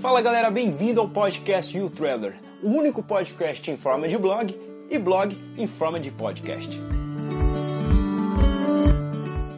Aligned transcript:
Fala 0.00 0.20
galera, 0.20 0.50
bem-vindo 0.50 1.00
ao 1.00 1.08
podcast 1.08 1.76
You 1.76 1.90
Traveler, 1.90 2.38
o 2.62 2.68
único 2.68 3.02
podcast 3.02 3.70
em 3.70 3.76
forma 3.76 4.06
de 4.06 4.18
blog 4.18 4.54
e 4.90 4.98
blog 4.98 5.36
em 5.56 5.66
forma 5.66 5.98
de 5.98 6.10
podcast. 6.10 6.78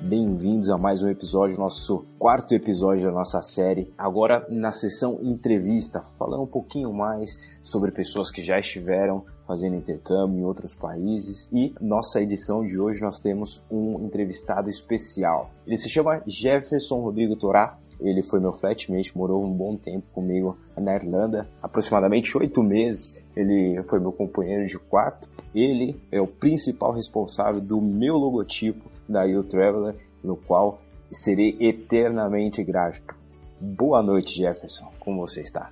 Bem-vindos 0.02 0.70
a 0.70 0.78
mais 0.78 1.02
um 1.02 1.08
episódio, 1.08 1.58
nosso 1.58 2.06
quarto 2.18 2.54
episódio 2.54 3.06
da 3.06 3.12
nossa 3.12 3.42
série. 3.42 3.92
Agora 3.98 4.46
na 4.48 4.72
sessão 4.72 5.18
entrevista, 5.22 6.02
falando 6.18 6.44
um 6.44 6.46
pouquinho 6.46 6.92
mais 6.92 7.38
sobre 7.60 7.90
pessoas 7.90 8.30
que 8.30 8.42
já 8.42 8.58
estiveram 8.58 9.24
fazendo 9.46 9.76
intercâmbio 9.76 10.38
em 10.38 10.44
outros 10.44 10.74
países. 10.74 11.48
E 11.50 11.74
nossa 11.80 12.22
edição 12.22 12.64
de 12.64 12.78
hoje 12.78 13.00
nós 13.00 13.18
temos 13.18 13.62
um 13.70 14.04
entrevistado 14.04 14.68
especial. 14.68 15.50
Ele 15.66 15.76
se 15.76 15.88
chama 15.88 16.22
Jefferson 16.26 17.00
Rodrigo 17.00 17.34
Torá. 17.34 17.78
Ele 18.00 18.22
foi 18.22 18.40
meu 18.40 18.52
flatmate, 18.52 19.16
morou 19.16 19.44
um 19.44 19.52
bom 19.52 19.76
tempo 19.76 20.06
comigo 20.12 20.56
na 20.76 20.94
Irlanda, 20.94 21.48
aproximadamente 21.62 22.36
oito 22.38 22.62
meses. 22.62 23.24
Ele 23.36 23.82
foi 23.84 23.98
meu 23.98 24.12
companheiro 24.12 24.66
de 24.66 24.78
quarto. 24.78 25.28
Ele 25.54 26.00
é 26.12 26.20
o 26.20 26.26
principal 26.26 26.92
responsável 26.92 27.60
do 27.60 27.80
meu 27.80 28.14
logotipo 28.14 28.88
da 29.08 29.24
You 29.24 29.42
Traveler, 29.42 29.96
no 30.22 30.36
qual 30.36 30.80
serei 31.10 31.56
eternamente 31.60 32.62
grato. 32.62 33.16
Boa 33.60 34.02
noite, 34.02 34.36
Jefferson. 34.36 34.88
Como 35.00 35.26
você 35.26 35.40
está? 35.40 35.70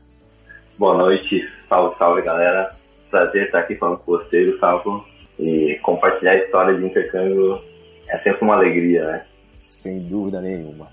Boa 0.78 0.97
noite, 0.97 1.42
salve, 1.69 1.97
salve 1.98 2.22
galera. 2.22 2.74
Prazer 3.11 3.47
estar 3.47 3.61
aqui 3.61 3.77
falando 3.77 3.98
com 3.98 4.12
você, 4.12 4.50
Gustavo. 4.50 5.05
E 5.38 5.78
compartilhar 5.83 6.33
a 6.33 6.38
história 6.38 6.74
de 6.77 6.84
intercâmbio 6.84 7.61
é 8.08 8.19
sempre 8.19 8.42
uma 8.42 8.55
alegria, 8.55 9.05
né? 9.05 9.27
Sem 9.64 10.00
dúvida 10.00 10.41
nenhuma. 10.41 10.88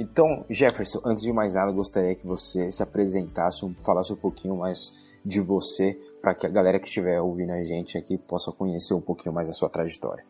Então, 0.00 0.46
Jefferson, 0.48 0.98
antes 1.04 1.22
de 1.22 1.30
mais 1.30 1.54
nada, 1.54 1.70
gostaria 1.70 2.14
que 2.14 2.26
você 2.26 2.70
se 2.70 2.82
apresentasse, 2.82 3.60
falasse 3.84 4.10
um 4.10 4.16
pouquinho 4.16 4.56
mais 4.56 4.90
de 5.22 5.42
você, 5.42 5.94
para 6.22 6.34
que 6.34 6.46
a 6.46 6.48
galera 6.48 6.80
que 6.80 6.86
estiver 6.86 7.20
ouvindo 7.20 7.52
a 7.52 7.62
gente 7.64 7.98
aqui 7.98 8.16
possa 8.16 8.50
conhecer 8.50 8.94
um 8.94 9.00
pouquinho 9.02 9.34
mais 9.34 9.46
a 9.50 9.52
sua 9.52 9.68
trajetória. 9.68 10.24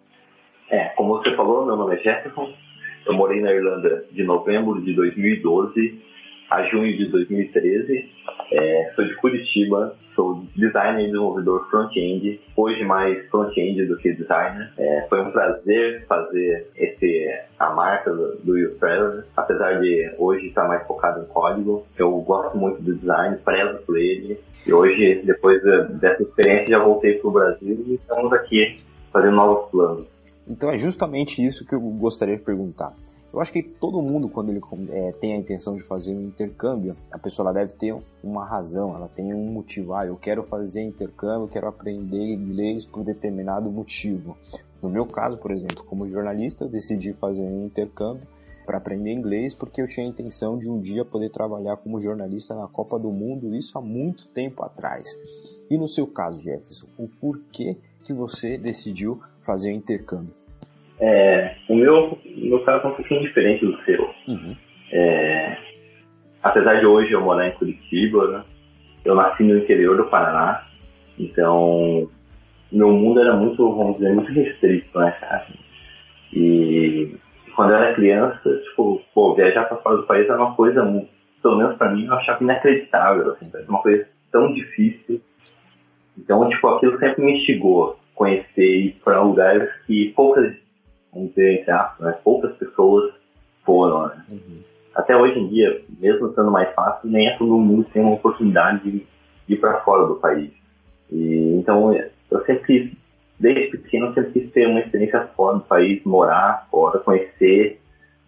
É, 0.68 0.88
como 0.96 1.16
você 1.16 1.36
falou, 1.36 1.64
meu 1.64 1.76
nome 1.76 1.94
é 1.94 1.98
Jefferson. 1.98 2.52
Eu 3.06 3.14
morei 3.14 3.40
na 3.40 3.52
Irlanda 3.52 4.06
de 4.10 4.24
novembro 4.24 4.82
de 4.82 4.92
2012 4.92 6.02
a 6.50 6.62
junho 6.64 6.96
de 6.96 7.06
2013. 7.06 8.10
É, 8.52 8.92
sou 8.96 9.04
de 9.04 9.14
Curitiba, 9.16 9.94
sou 10.14 10.44
designer 10.56 11.04
e 11.04 11.06
desenvolvedor 11.06 11.70
front-end, 11.70 12.40
hoje 12.56 12.84
mais 12.84 13.24
front-end 13.28 13.86
do 13.86 13.96
que 13.96 14.12
designer. 14.12 14.72
É, 14.76 15.06
foi 15.08 15.20
um 15.22 15.30
prazer 15.30 16.04
fazer 16.06 16.68
esse, 16.74 17.28
a 17.58 17.70
marca 17.70 18.10
do, 18.10 18.36
do 18.38 18.76
apesar 19.36 19.80
de 19.80 20.12
hoje 20.18 20.48
estar 20.48 20.66
mais 20.66 20.84
focado 20.86 21.22
em 21.22 21.26
código. 21.26 21.86
Eu 21.96 22.10
gosto 22.22 22.58
muito 22.58 22.82
do 22.82 22.96
design, 22.96 23.36
prezo 23.44 23.78
por 23.86 23.96
ele. 23.96 24.40
E 24.66 24.72
hoje, 24.72 25.22
depois 25.24 25.62
dessa 26.00 26.22
experiência, 26.22 26.70
já 26.70 26.84
voltei 26.84 27.14
para 27.18 27.28
o 27.28 27.32
Brasil 27.32 27.84
e 27.86 27.94
estamos 27.94 28.32
aqui 28.32 28.80
fazendo 29.12 29.36
novos 29.36 29.70
planos. 29.70 30.06
Então 30.48 30.70
é 30.70 30.76
justamente 30.76 31.44
isso 31.44 31.64
que 31.64 31.74
eu 31.74 31.80
gostaria 31.80 32.36
de 32.36 32.42
perguntar. 32.42 32.92
Eu 33.32 33.40
acho 33.40 33.52
que 33.52 33.62
todo 33.62 34.02
mundo, 34.02 34.28
quando 34.28 34.50
ele 34.50 34.60
é, 34.90 35.12
tem 35.12 35.34
a 35.34 35.36
intenção 35.36 35.76
de 35.76 35.82
fazer 35.82 36.12
um 36.12 36.22
intercâmbio, 36.22 36.96
a 37.12 37.18
pessoa 37.18 37.52
deve 37.52 37.72
ter 37.74 37.94
uma 38.24 38.44
razão, 38.44 38.94
ela 38.94 39.08
tem 39.08 39.32
um 39.32 39.52
motivo. 39.52 39.94
Ah, 39.94 40.04
eu 40.04 40.16
quero 40.16 40.42
fazer 40.42 40.82
intercâmbio, 40.82 41.46
quero 41.46 41.68
aprender 41.68 42.34
inglês 42.34 42.84
por 42.84 43.04
determinado 43.04 43.70
motivo. 43.70 44.36
No 44.82 44.88
meu 44.88 45.06
caso, 45.06 45.36
por 45.38 45.52
exemplo, 45.52 45.84
como 45.84 46.08
jornalista, 46.08 46.64
eu 46.64 46.68
decidi 46.68 47.12
fazer 47.12 47.42
um 47.42 47.66
intercâmbio 47.66 48.26
para 48.66 48.78
aprender 48.78 49.12
inglês 49.12 49.54
porque 49.54 49.80
eu 49.80 49.88
tinha 49.88 50.06
a 50.06 50.08
intenção 50.08 50.58
de 50.58 50.68
um 50.68 50.80
dia 50.80 51.04
poder 51.04 51.30
trabalhar 51.30 51.76
como 51.76 52.00
jornalista 52.00 52.54
na 52.54 52.66
Copa 52.66 52.98
do 52.98 53.10
Mundo, 53.10 53.54
isso 53.54 53.76
há 53.78 53.80
muito 53.80 54.26
tempo 54.28 54.62
atrás. 54.62 55.08
E 55.68 55.78
no 55.78 55.86
seu 55.86 56.06
caso, 56.06 56.40
Jefferson, 56.40 56.86
o 56.98 57.08
porquê 57.08 57.76
que 58.04 58.12
você 58.12 58.58
decidiu 58.58 59.20
fazer 59.40 59.70
o 59.70 59.74
intercâmbio? 59.74 60.39
É, 61.00 61.54
o 61.68 61.74
meu, 61.74 62.18
meu 62.24 62.60
caso 62.60 62.86
é 62.86 62.90
um 62.90 62.94
pouquinho 62.94 63.22
diferente 63.22 63.64
do 63.64 63.76
seu. 63.84 64.10
Uhum. 64.28 64.54
É, 64.92 65.56
apesar 66.42 66.78
de 66.80 66.86
hoje 66.86 67.12
eu 67.12 67.22
morar 67.22 67.48
em 67.48 67.52
Curitiba, 67.52 68.28
né, 68.28 68.44
eu 69.04 69.14
nasci 69.14 69.42
no 69.42 69.56
interior 69.56 69.96
do 69.96 70.04
Paraná, 70.04 70.66
então 71.18 72.08
meu 72.70 72.90
mundo 72.90 73.20
era 73.20 73.34
muito, 73.34 73.74
vamos 73.74 73.96
dizer, 73.96 74.12
muito 74.12 74.30
restrito, 74.32 74.98
né, 74.98 75.10
cara? 75.20 75.46
E 76.32 77.16
quando 77.56 77.70
eu 77.70 77.76
era 77.76 77.94
criança, 77.94 78.62
tipo, 78.68 79.02
pô, 79.14 79.34
viajar 79.34 79.64
para 79.64 79.78
fora 79.78 79.96
do 79.96 80.06
país 80.06 80.28
era 80.28 80.36
uma 80.36 80.54
coisa, 80.54 80.82
pelo 81.42 81.56
menos 81.56 81.76
para 81.76 81.92
mim, 81.92 82.06
eu 82.06 82.14
achava 82.14 82.44
inacreditável, 82.44 83.32
assim, 83.32 83.50
uma 83.68 83.80
coisa 83.80 84.06
tão 84.30 84.52
difícil. 84.52 85.20
Então, 86.16 86.48
tipo, 86.48 86.68
aquilo 86.68 86.98
sempre 86.98 87.24
me 87.24 87.38
instigou 87.38 87.98
conhecer 88.14 88.62
e 88.62 88.86
ir 88.88 89.00
para 89.02 89.22
lugares 89.22 89.70
que 89.86 90.12
poucas 90.14 90.54
vamos 91.12 91.30
dizer, 91.30 91.60
entre 91.60 91.70
aspas, 91.70 92.06
né? 92.06 92.18
poucas 92.24 92.56
pessoas 92.56 93.12
foram. 93.64 94.08
Né? 94.08 94.24
Uhum. 94.30 94.60
Até 94.94 95.16
hoje 95.16 95.38
em 95.38 95.48
dia, 95.48 95.82
mesmo 95.98 96.32
sendo 96.34 96.50
mais 96.50 96.72
fácil, 96.74 97.08
nem 97.08 97.28
é 97.28 97.36
todo 97.36 97.58
mundo 97.58 97.86
tem 97.92 98.02
uma 98.02 98.14
oportunidade 98.14 98.90
de 98.90 99.06
ir 99.48 99.56
para 99.56 99.80
fora 99.80 100.06
do 100.06 100.16
país. 100.16 100.50
E, 101.10 101.54
então, 101.56 101.92
eu 102.30 102.44
sempre 102.44 102.64
quis, 102.64 102.92
desde 103.38 103.76
pequeno, 103.76 104.14
sempre 104.14 104.32
quis 104.32 104.52
ter 104.52 104.66
uma 104.66 104.80
experiência 104.80 105.28
fora 105.36 105.58
do 105.58 105.64
país, 105.64 106.02
morar 106.04 106.66
fora, 106.70 106.98
conhecer 106.98 107.80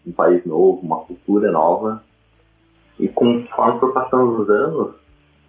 um 0.07 0.13
país 0.13 0.45
novo, 0.45 0.81
uma 0.83 1.01
cultura 1.01 1.51
nova. 1.51 2.03
E 2.99 3.09
conforme 3.09 3.81
foi 3.81 3.93
passando 3.93 4.43
os 4.43 4.49
anos, 4.49 4.95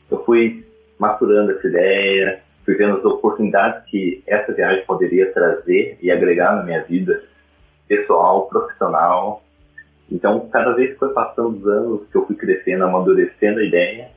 eu 0.10 0.24
fui 0.26 0.66
maturando 1.00 1.52
essa 1.52 1.68
ideia, 1.68 2.44
fui 2.66 2.76
vendo 2.76 2.98
as 2.98 3.06
oportunidades 3.06 3.84
que 3.90 4.24
essa 4.28 4.54
viagem 4.54 4.86
poderia 4.86 5.32
trazer 5.34 5.98
e 6.02 6.12
agregar 6.12 6.56
na 6.56 6.64
minha 6.64 6.84
vida 6.84 7.24
pessoal, 7.88 8.48
profissional. 8.48 9.44
Então, 10.12 10.48
cada 10.50 10.74
vez 10.74 10.94
que 10.94 11.00
foi 11.00 11.14
passando 11.14 11.58
os 11.58 11.68
anos, 11.68 12.08
que 12.10 12.18
eu 12.18 12.26
fui 12.26 12.36
crescendo, 12.36 12.86
amadurecendo 12.86 13.60
a 13.60 13.64
ideia, 13.64 14.10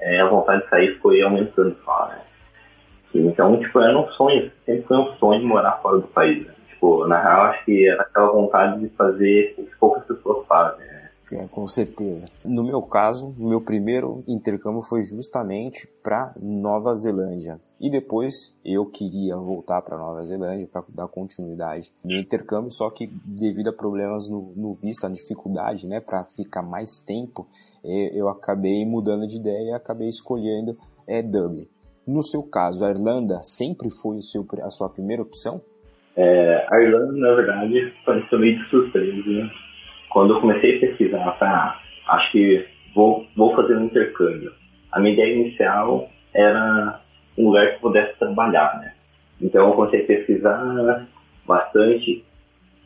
é, 0.00 0.20
a 0.20 0.28
vontade 0.28 0.62
de 0.62 0.68
sair 0.68 0.98
foi 1.00 1.22
aumentando 1.22 1.76
só, 1.84 2.08
né? 2.08 2.20
Então, 3.14 3.58
tipo, 3.60 3.80
era 3.80 3.96
um 3.96 4.08
sonho, 4.12 4.50
sempre 4.66 4.82
foi 4.82 4.96
um 4.96 5.12
sonho 5.14 5.46
morar 5.46 5.78
fora 5.80 5.98
do 5.98 6.08
país. 6.08 6.44
Né? 6.44 6.54
Tipo, 6.68 7.06
na 7.06 7.22
real, 7.22 7.42
acho 7.42 7.64
que 7.64 7.88
era 7.88 8.02
aquela 8.02 8.32
vontade 8.32 8.80
de 8.80 8.88
fazer 8.96 9.54
o 9.56 9.64
que 9.64 9.76
poucas 9.76 10.04
pessoas 10.04 10.44
fazem, 10.48 10.84
né? 10.84 10.93
É, 11.34 11.48
com 11.48 11.66
certeza. 11.66 12.26
No 12.44 12.62
meu 12.62 12.80
caso, 12.80 13.34
meu 13.36 13.60
primeiro 13.60 14.22
intercâmbio 14.28 14.82
foi 14.82 15.02
justamente 15.02 15.88
para 16.00 16.32
Nova 16.40 16.94
Zelândia. 16.94 17.58
E 17.80 17.90
depois 17.90 18.54
eu 18.64 18.86
queria 18.86 19.36
voltar 19.36 19.82
para 19.82 19.98
Nova 19.98 20.22
Zelândia 20.24 20.68
para 20.70 20.84
dar 20.88 21.08
continuidade 21.08 21.92
no 22.04 22.16
intercâmbio, 22.16 22.70
só 22.70 22.88
que 22.88 23.08
devido 23.24 23.68
a 23.68 23.72
problemas 23.72 24.28
no, 24.28 24.52
no 24.56 24.74
visto, 24.74 25.04
a 25.04 25.10
dificuldade, 25.10 25.86
né, 25.88 26.00
para 26.00 26.24
ficar 26.24 26.62
mais 26.62 27.00
tempo, 27.00 27.48
é, 27.84 28.18
eu 28.18 28.28
acabei 28.28 28.86
mudando 28.86 29.26
de 29.26 29.36
ideia 29.36 29.70
e 29.70 29.74
acabei 29.74 30.08
escolhendo 30.08 30.76
é, 31.06 31.20
Dublin. 31.20 31.66
No 32.06 32.22
seu 32.22 32.42
caso, 32.44 32.84
a 32.84 32.90
Irlanda 32.90 33.42
sempre 33.42 33.90
foi 33.90 34.22
seu, 34.22 34.46
a 34.62 34.70
sua 34.70 34.88
primeira 34.88 35.22
opção? 35.22 35.60
É, 36.16 36.66
a 36.70 36.80
Irlanda, 36.80 37.12
na 37.12 37.34
verdade, 37.34 37.92
pareceu 38.06 38.38
meio 38.38 38.56
de 38.56 38.70
surpresa, 38.70 39.30
né? 39.30 39.50
Quando 40.14 40.32
eu 40.32 40.40
comecei 40.40 40.76
a 40.76 40.80
pesquisar, 40.80 41.32
tá, 41.40 41.80
acho 42.06 42.30
que 42.30 42.64
vou, 42.94 43.26
vou 43.36 43.52
fazer 43.56 43.76
um 43.76 43.86
intercâmbio. 43.86 44.52
A 44.92 45.00
minha 45.00 45.12
ideia 45.12 45.34
inicial 45.34 46.08
era 46.32 47.00
um 47.36 47.48
lugar 47.48 47.74
que 47.74 47.80
pudesse 47.80 48.16
trabalhar, 48.20 48.78
né? 48.78 48.94
Então 49.42 49.66
eu 49.66 49.74
comecei 49.74 50.04
a 50.04 50.06
pesquisar 50.06 51.04
bastante 51.44 52.24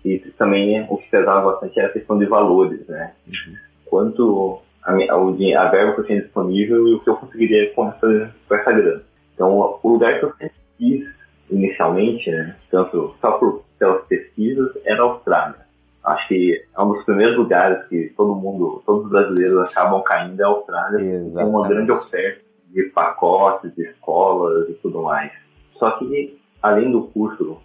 e 0.02 0.18
também 0.38 0.86
o 0.88 0.96
que 0.96 1.10
pesava 1.10 1.52
bastante 1.52 1.78
era 1.78 1.88
a 1.88 1.92
questão 1.92 2.18
de 2.18 2.24
valores, 2.24 2.88
né? 2.88 3.12
Uhum. 3.26 3.54
Quanto 3.84 4.62
a, 4.82 4.92
a, 4.92 5.64
a, 5.64 5.70
verba 5.70 5.94
que 5.94 6.00
eu 6.00 6.06
tinha 6.06 6.22
disponível 6.22 6.88
e 6.88 6.94
o 6.94 7.00
que 7.00 7.10
eu 7.10 7.16
conseguiria 7.16 7.74
com 7.74 7.90
essa, 7.90 8.34
com 8.48 8.54
essa 8.54 8.72
grana. 8.72 9.02
Então 9.34 9.78
o 9.82 9.88
lugar 9.88 10.18
que 10.18 10.24
eu 10.24 10.32
sempre 10.38 10.56
quis 10.78 11.06
inicialmente, 11.50 12.30
né, 12.30 12.56
tanto 12.70 13.14
só 13.20 13.32
por, 13.32 13.64
pelas 13.78 14.06
pesquisas, 14.06 14.70
era 14.86 15.02
a 15.02 15.04
Austrália 15.04 15.67
acho 16.08 16.28
que 16.28 16.64
é 16.76 16.82
um 16.82 16.92
dos 16.92 17.04
primeiros 17.04 17.36
lugares 17.36 17.86
que 17.88 18.12
todo 18.16 18.34
mundo, 18.34 18.82
todos 18.84 19.04
os 19.04 19.10
brasileiros 19.10 19.68
acabam 19.70 20.02
caindo 20.02 20.40
é 20.40 20.44
a 20.44 20.48
Austrália. 20.48 21.00
Exatamente. 21.00 21.34
Tem 21.34 21.44
uma 21.46 21.68
grande 21.68 21.92
oferta 21.92 22.40
de 22.68 22.82
pacotes, 22.84 23.74
de 23.74 23.82
escolas 23.86 24.68
e 24.68 24.74
tudo 24.74 25.02
mais. 25.02 25.32
Só 25.78 25.92
que, 25.92 26.38
além 26.62 26.90
do 26.90 27.02
custo, 27.02 27.58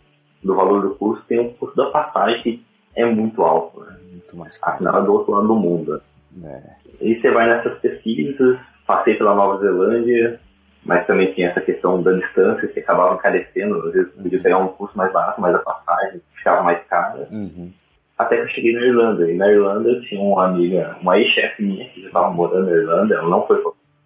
do 0.43 0.55
valor 0.55 0.81
do 0.81 0.95
curso, 0.95 1.23
tem 1.27 1.39
o 1.39 1.53
custo 1.53 1.75
da 1.75 1.89
passagem 1.89 2.41
que 2.41 2.65
é 2.95 3.05
muito 3.05 3.41
alto. 3.41 3.81
Né? 3.81 3.97
Muito 4.11 4.37
mais 4.37 4.57
caro. 4.57 4.75
Afinal, 4.75 5.01
é 5.01 5.05
do 5.05 5.13
outro 5.13 5.31
lado 5.31 5.47
do 5.47 5.55
mundo. 5.55 6.01
É. 6.43 6.61
E 7.01 7.19
você 7.19 7.31
vai 7.31 7.47
nessas 7.47 7.77
pesquisas, 7.79 8.59
passei 8.85 9.15
pela 9.15 9.35
Nova 9.35 9.59
Zelândia, 9.59 10.39
mas 10.85 11.05
também 11.07 11.33
tinha 11.33 11.49
essa 11.49 11.61
questão 11.61 12.01
da 12.01 12.11
distância 12.13 12.67
que 12.67 12.79
acabava 12.79 13.15
encarecendo. 13.15 13.87
Às 13.87 13.93
vezes 13.93 14.13
podia 14.13 14.41
pegar 14.41 14.57
um 14.59 14.69
curso 14.69 14.97
mais 14.97 15.11
barato, 15.11 15.39
mas 15.41 15.55
a 15.55 15.59
passagem 15.59 16.21
ficava 16.35 16.63
mais 16.63 16.83
cara. 16.87 17.27
Uhum. 17.31 17.71
Até 18.17 18.37
que 18.37 18.43
eu 18.43 18.47
cheguei 18.49 18.73
na 18.73 18.81
Irlanda. 18.81 19.29
E 19.29 19.35
na 19.35 19.51
Irlanda 19.51 19.89
eu 19.89 20.01
tinha 20.01 20.21
uma 20.21 20.45
amiga, 20.45 20.97
uma 21.01 21.17
ex-chefe 21.19 21.63
minha, 21.63 21.87
que 21.89 22.01
já 22.01 22.07
estava 22.07 22.31
morando 22.31 22.69
na 22.69 22.77
Irlanda. 22.77 23.15
Ela 23.15 23.29
não 23.29 23.45
foi, 23.47 23.61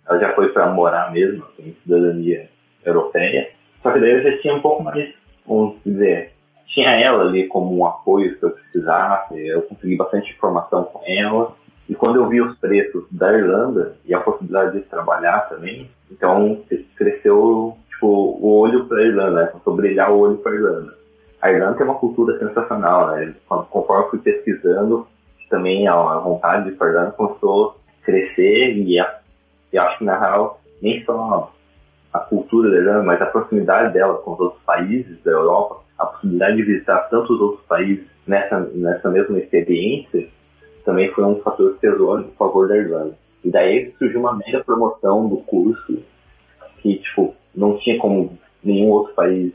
ela 0.07 0.19
já 0.19 0.33
foi 0.33 0.49
para 0.49 0.71
morar 0.71 1.11
mesmo, 1.11 1.43
tem 1.57 1.75
cidadania 1.83 2.49
europeia. 2.85 3.49
Só 3.83 3.91
que 3.91 3.99
daí 3.99 4.11
eu 4.11 4.23
já 4.23 4.37
tinha 4.39 4.55
um 4.55 4.61
pouco 4.61 4.83
mais, 4.83 5.13
vamos 5.45 5.75
dizer, 5.85 6.31
tinha 6.67 6.89
ela 6.91 7.23
ali 7.23 7.47
como 7.47 7.77
um 7.77 7.85
apoio 7.85 8.37
se 8.37 8.43
eu 8.43 8.51
precisasse. 8.51 9.47
Eu 9.47 9.63
consegui 9.63 9.95
bastante 9.95 10.31
informação 10.31 10.85
com 10.85 11.01
ela. 11.05 11.55
E 11.89 11.95
quando 11.95 12.17
eu 12.17 12.27
vi 12.27 12.41
os 12.41 12.57
preços 12.59 13.05
da 13.11 13.31
Irlanda 13.31 13.97
e 14.05 14.13
a 14.13 14.19
possibilidade 14.19 14.77
de 14.77 14.83
trabalhar 14.83 15.47
também, 15.49 15.89
então 16.11 16.61
cresceu 16.95 17.77
tipo, 17.89 18.07
o 18.07 18.59
olho 18.59 18.85
para 18.85 18.97
a 18.97 19.05
Irlanda, 19.05 19.43
né? 19.43 19.47
começou 19.47 19.73
a 19.73 19.77
brilhar 19.77 20.11
o 20.11 20.19
olho 20.19 20.37
para 20.37 20.51
a 20.51 20.55
Irlanda. 20.55 20.97
A 21.41 21.51
Irlanda 21.51 21.77
tem 21.77 21.85
uma 21.85 21.99
cultura 21.99 22.37
sensacional, 22.39 23.11
né? 23.11 23.33
Conforme 23.47 24.09
fui 24.09 24.19
pesquisando, 24.19 25.07
também 25.49 25.87
a 25.87 26.17
vontade 26.19 26.65
de 26.65 26.83
Irlanda 26.83 27.11
começou 27.11 27.77
a 28.01 28.05
crescer 28.05 28.75
e, 28.75 28.99
a, 28.99 29.19
e 29.71 29.77
acho 29.77 29.99
que 29.99 30.03
na 30.03 30.19
real 30.19 30.59
nem 30.81 31.03
só 31.03 31.51
a 32.13 32.19
cultura 32.19 32.71
da 32.71 32.77
Irlanda, 32.77 33.03
mas 33.03 33.21
a 33.21 33.27
proximidade 33.27 33.93
dela 33.93 34.15
com 34.19 34.33
os 34.33 34.39
outros 34.39 34.61
países 34.63 35.21
da 35.23 35.31
Europa, 35.31 35.81
a 35.97 36.05
possibilidade 36.05 36.57
de 36.57 36.63
visitar 36.63 37.09
tantos 37.09 37.39
outros 37.39 37.65
países 37.65 38.05
nessa, 38.25 38.59
nessa 38.73 39.09
mesma 39.09 39.37
experiência, 39.37 40.27
também 40.85 41.11
foi 41.11 41.23
um 41.23 41.41
fator 41.41 41.77
pesou 41.79 42.19
em 42.19 42.31
favor 42.31 42.67
da 42.67 42.77
Irlanda. 42.77 43.15
E 43.43 43.51
daí 43.51 43.93
surgiu 43.97 44.19
uma 44.19 44.35
mega 44.35 44.63
promoção 44.63 45.27
do 45.27 45.37
curso, 45.37 46.01
que, 46.79 46.97
tipo, 46.97 47.35
não 47.55 47.77
tinha 47.77 47.97
como 47.97 48.37
nenhum 48.63 48.89
outro 48.89 49.13
país, 49.13 49.53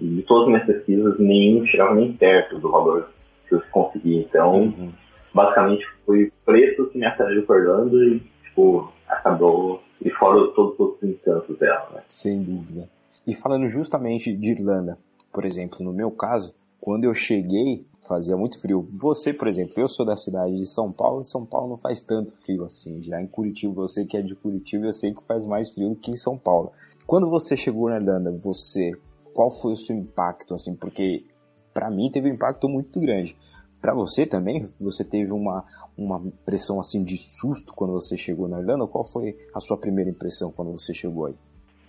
de 0.00 0.22
todas 0.22 0.44
as 0.44 0.48
minhas 0.48 0.66
pesquisas, 0.66 1.18
nenhum 1.18 1.66
chegava 1.66 1.94
nem 1.94 2.12
perto 2.12 2.58
do 2.58 2.70
valor 2.70 3.08
que 3.48 3.54
eu 3.54 3.62
consegui. 3.70 4.18
Então, 4.18 4.62
uhum. 4.62 4.92
basicamente, 5.32 5.86
foi 6.04 6.32
preço 6.44 6.86
que 6.86 6.98
me 6.98 7.06
atraiu 7.06 7.44
para 7.44 7.58
Irlanda 7.58 7.96
e, 7.96 8.20
tipo, 8.44 8.92
acabou, 9.08 9.82
e 10.02 10.10
fora 10.10 10.46
todos 10.54 10.78
os 10.78 11.02
encantos 11.02 11.58
dela, 11.58 11.88
né? 11.94 12.02
Sem 12.06 12.42
dúvida. 12.42 12.88
E 13.26 13.34
falando 13.34 13.68
justamente 13.68 14.32
de 14.32 14.52
Irlanda, 14.52 14.98
por 15.32 15.44
exemplo, 15.44 15.84
no 15.84 15.92
meu 15.92 16.10
caso, 16.10 16.54
quando 16.80 17.04
eu 17.04 17.14
cheguei, 17.14 17.84
fazia 18.08 18.36
muito 18.36 18.60
frio. 18.60 18.88
Você, 18.94 19.32
por 19.32 19.46
exemplo, 19.46 19.74
eu 19.76 19.86
sou 19.86 20.06
da 20.06 20.16
cidade 20.16 20.56
de 20.56 20.66
São 20.66 20.90
Paulo, 20.90 21.20
e 21.20 21.26
São 21.26 21.44
Paulo 21.44 21.68
não 21.68 21.76
faz 21.76 22.00
tanto 22.00 22.34
frio 22.40 22.64
assim. 22.64 23.02
Já 23.02 23.20
em 23.20 23.26
Curitiba, 23.26 23.74
você 23.74 24.04
que 24.04 24.16
é 24.16 24.22
de 24.22 24.34
Curitiba, 24.34 24.86
eu 24.86 24.92
sei 24.92 25.12
que 25.12 25.22
faz 25.24 25.44
mais 25.44 25.70
frio 25.70 25.90
do 25.90 25.96
que 25.96 26.10
em 26.10 26.16
São 26.16 26.38
Paulo. 26.38 26.72
Quando 27.06 27.28
você 27.28 27.56
chegou 27.56 27.88
na 27.90 27.96
Irlanda, 27.96 28.30
você, 28.30 28.92
qual 29.38 29.50
foi 29.52 29.74
o 29.74 29.76
seu 29.76 29.94
impacto 29.94 30.52
assim? 30.52 30.76
Porque 30.76 31.22
para 31.72 31.88
mim 31.88 32.10
teve 32.10 32.28
um 32.28 32.34
impacto 32.34 32.68
muito 32.68 32.98
grande. 32.98 33.36
Para 33.80 33.94
você 33.94 34.26
também, 34.26 34.66
você 34.80 35.08
teve 35.08 35.30
uma 35.30 35.62
uma 35.96 36.20
impressão 36.26 36.80
assim 36.80 37.04
de 37.04 37.16
susto 37.16 37.72
quando 37.72 37.92
você 37.92 38.16
chegou 38.16 38.48
na 38.48 38.58
Irlanda? 38.58 38.88
Qual 38.88 39.04
foi 39.04 39.36
a 39.54 39.60
sua 39.60 39.78
primeira 39.78 40.10
impressão 40.10 40.50
quando 40.50 40.72
você 40.72 40.92
chegou 40.92 41.26
aí? 41.26 41.34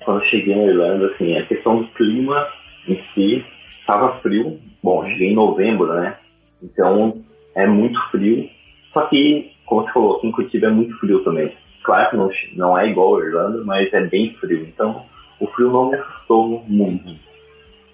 Quando 0.05 0.21
eu 0.21 0.27
cheguei 0.27 0.55
na 0.55 0.61
Irlanda, 0.61 1.07
assim, 1.07 1.35
a 1.37 1.47
questão 1.47 1.81
do 1.81 1.87
clima 1.93 2.47
em 2.87 3.01
si 3.15 3.43
estava 3.79 4.19
frio. 4.21 4.59
Bom, 4.83 5.03
cheguei 5.07 5.31
em 5.31 5.35
novembro, 5.35 5.91
né? 5.91 6.19
Então 6.61 7.19
é 7.55 7.65
muito 7.65 7.99
frio. 8.11 8.47
Só 8.93 9.07
que, 9.07 9.51
como 9.65 9.81
você 9.81 9.91
falou, 9.93 10.19
em 10.23 10.31
Curitiba 10.31 10.67
é 10.67 10.71
muito 10.71 10.95
frio 10.99 11.23
também. 11.23 11.51
Claro 11.83 12.11
que 12.11 12.17
não, 12.17 12.29
não 12.57 12.77
é 12.77 12.87
igual 12.87 13.17
a 13.17 13.25
Irlanda, 13.25 13.63
mas 13.65 13.91
é 13.91 14.01
bem 14.05 14.35
frio. 14.35 14.67
Então 14.67 15.03
o 15.39 15.47
frio 15.47 15.71
não 15.71 15.89
me 15.89 15.95
assustou 15.95 16.63
muito. 16.67 17.28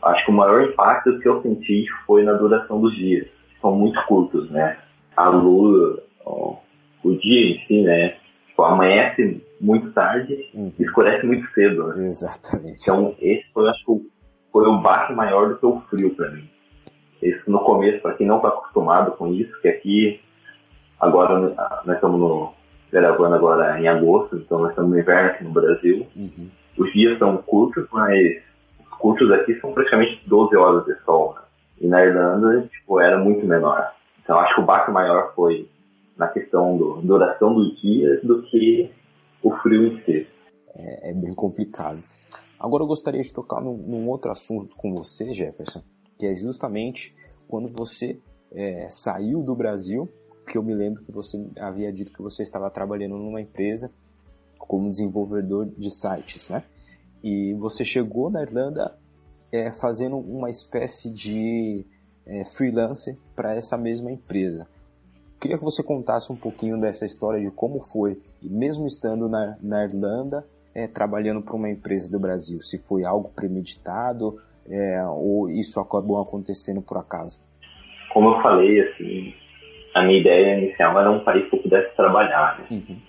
Acho 0.05 0.25
que 0.25 0.31
o 0.31 0.35
maior 0.35 0.61
impacto 0.61 1.19
que 1.19 1.27
eu 1.27 1.41
senti 1.41 1.85
foi 2.05 2.23
na 2.23 2.33
duração 2.33 2.79
dos 2.79 2.95
dias. 2.95 3.27
São 3.59 3.75
muito 3.75 3.99
curtos, 4.05 4.49
né? 4.51 4.77
A 5.17 5.29
lua, 5.29 6.03
ó, 6.23 6.57
o 7.03 7.11
dia 7.15 7.55
em 7.55 7.65
si, 7.65 7.81
né? 7.81 8.15
Tipo, 8.47 8.63
amanhece 8.63 9.43
muito 9.59 9.91
tarde 9.91 10.47
uhum. 10.53 10.71
e 10.77 10.83
escurece 10.83 11.25
muito 11.25 11.47
cedo. 11.53 11.87
Né? 11.87 12.05
Exatamente. 12.05 12.81
Então 12.81 13.15
esse 13.19 13.45
foi, 13.51 13.67
acho 13.67 13.83
que, 13.83 14.09
foi 14.51 14.69
um 14.69 14.81
baque 14.81 15.13
maior 15.13 15.49
do 15.49 15.57
que 15.57 15.65
o 15.65 15.81
frio 15.89 16.15
para 16.15 16.29
mim. 16.29 16.47
Isso 17.21 17.49
no 17.49 17.59
começo, 17.59 18.01
para 18.01 18.13
quem 18.13 18.27
não 18.27 18.37
está 18.37 18.49
acostumado 18.49 19.11
com 19.13 19.33
isso, 19.33 19.59
que 19.61 19.67
aqui 19.67 20.21
agora 20.99 21.55
nós 21.83 21.95
estamos 21.95 22.19
no, 22.19 22.53
gravando 22.91 23.35
agora 23.35 23.79
em 23.79 23.87
agosto, 23.87 24.37
então 24.37 24.59
nós 24.59 24.69
estamos 24.69 24.91
no 24.91 24.99
inverno 24.99 25.29
aqui 25.31 25.43
no 25.43 25.51
Brasil. 25.51 26.05
Uhum. 26.15 26.49
Os 26.77 26.93
dias 26.93 27.17
são 27.17 27.37
curtos, 27.37 27.87
mas 27.91 28.43
os 28.95 28.97
curtos 28.97 29.31
aqui 29.31 29.59
são 29.59 29.73
praticamente 29.73 30.21
12 30.27 30.55
horas 30.55 30.85
de 30.85 30.95
sol. 31.03 31.33
Né? 31.35 31.41
E 31.81 31.87
na 31.87 32.03
Irlanda, 32.03 32.67
tipo, 32.67 32.99
era 32.99 33.17
muito 33.17 33.45
menor. 33.45 33.91
Então 34.23 34.39
acho 34.39 34.55
que 34.55 34.61
o 34.61 34.65
baque 34.65 34.91
maior 34.91 35.33
foi 35.35 35.69
na 36.17 36.27
questão 36.27 36.77
da 36.77 37.01
duração 37.01 37.53
dos 37.53 37.79
dias 37.81 38.21
do 38.23 38.41
que 38.43 38.89
o 39.43 39.51
frio 39.57 39.87
em 39.87 40.01
si. 40.03 40.27
É, 40.75 41.11
é 41.11 41.13
bem 41.13 41.33
complicado. 41.33 42.01
Agora 42.59 42.83
eu 42.83 42.87
gostaria 42.87 43.21
de 43.21 43.33
tocar 43.33 43.61
num, 43.61 43.77
num, 43.77 44.07
outro 44.07 44.31
assunto 44.31 44.75
com 44.75 44.93
você, 44.93 45.33
Jefferson, 45.33 45.83
que 46.17 46.25
é 46.25 46.33
justamente 46.33 47.13
quando 47.47 47.67
você 47.67 48.19
é, 48.51 48.87
saiu 48.89 49.43
do 49.43 49.55
Brasil, 49.55 50.09
porque 50.43 50.57
eu 50.57 50.63
me 50.63 50.73
lembro 50.73 51.03
que 51.03 51.11
você 51.11 51.37
havia 51.59 51.91
dito 51.91 52.13
que 52.13 52.21
você 52.21 52.43
estava 52.43 52.69
trabalhando 52.69 53.17
numa 53.17 53.41
empresa 53.41 53.91
como 54.57 54.89
desenvolvedor 54.89 55.65
de 55.65 55.91
sites, 55.91 56.49
né? 56.49 56.63
E 57.25 57.55
você 57.55 57.83
chegou 57.83 58.29
na 58.29 58.43
Irlanda 58.43 58.95
é, 59.51 59.71
fazendo 59.71 60.15
uma 60.15 60.47
espécie 60.47 61.11
de 61.11 61.83
é, 62.23 62.43
freelancer 62.43 63.17
para 63.35 63.55
essa 63.55 63.75
mesma 63.75 64.11
empresa. 64.11 64.67
Queria 65.41 65.57
que 65.57 65.63
você 65.63 65.81
contasse 65.81 66.31
um 66.31 66.35
pouquinho 66.35 66.79
dessa 66.79 67.03
história 67.03 67.41
de 67.41 67.49
como 67.49 67.81
foi, 67.81 68.21
mesmo 68.43 68.85
estando 68.85 69.27
na, 69.27 69.57
na 69.59 69.83
Irlanda, 69.83 70.45
é, 70.75 70.87
trabalhando 70.87 71.41
para 71.41 71.55
uma 71.55 71.67
empresa 71.67 72.11
do 72.11 72.19
Brasil? 72.19 72.61
Se 72.61 72.77
foi 72.77 73.03
algo 73.03 73.31
premeditado 73.35 74.39
é, 74.69 75.03
ou 75.07 75.49
isso 75.49 75.79
acabou 75.79 76.21
acontecendo 76.21 76.79
por 76.79 76.97
acaso? 76.97 77.39
Como 78.13 78.35
eu 78.35 78.41
falei, 78.43 78.81
assim, 78.81 79.33
a 79.95 80.03
minha 80.03 80.19
ideia 80.19 80.59
inicial 80.59 80.99
era 80.99 81.09
um 81.09 81.23
país 81.23 81.49
que 81.49 81.55
eu 81.55 81.63
pudesse 81.63 81.95
trabalhar, 81.95 82.59
né? 82.59 82.67
Uhum. 82.69 82.99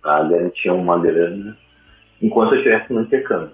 Para 0.00 0.26
garantir 0.26 0.70
uma 0.70 0.98
grana 0.98 1.65
enquanto 2.22 2.52
eu 2.52 2.58
estivesse 2.58 2.92
no 2.92 3.02
intercâmbio. 3.02 3.50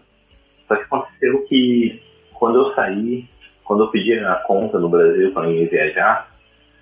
Só 0.69 0.77
que 0.77 0.83
aconteceu 0.83 1.45
que 1.47 2.03
quando 2.35 2.59
eu 2.59 2.75
saí, 2.75 3.29
quando 3.65 3.85
eu 3.85 3.89
pedi 3.89 4.19
a 4.19 4.35
conta 4.47 4.79
no 4.79 4.89
Brasil 4.89 5.33
para 5.33 5.49
ir 5.51 5.69
viajar, 5.69 6.29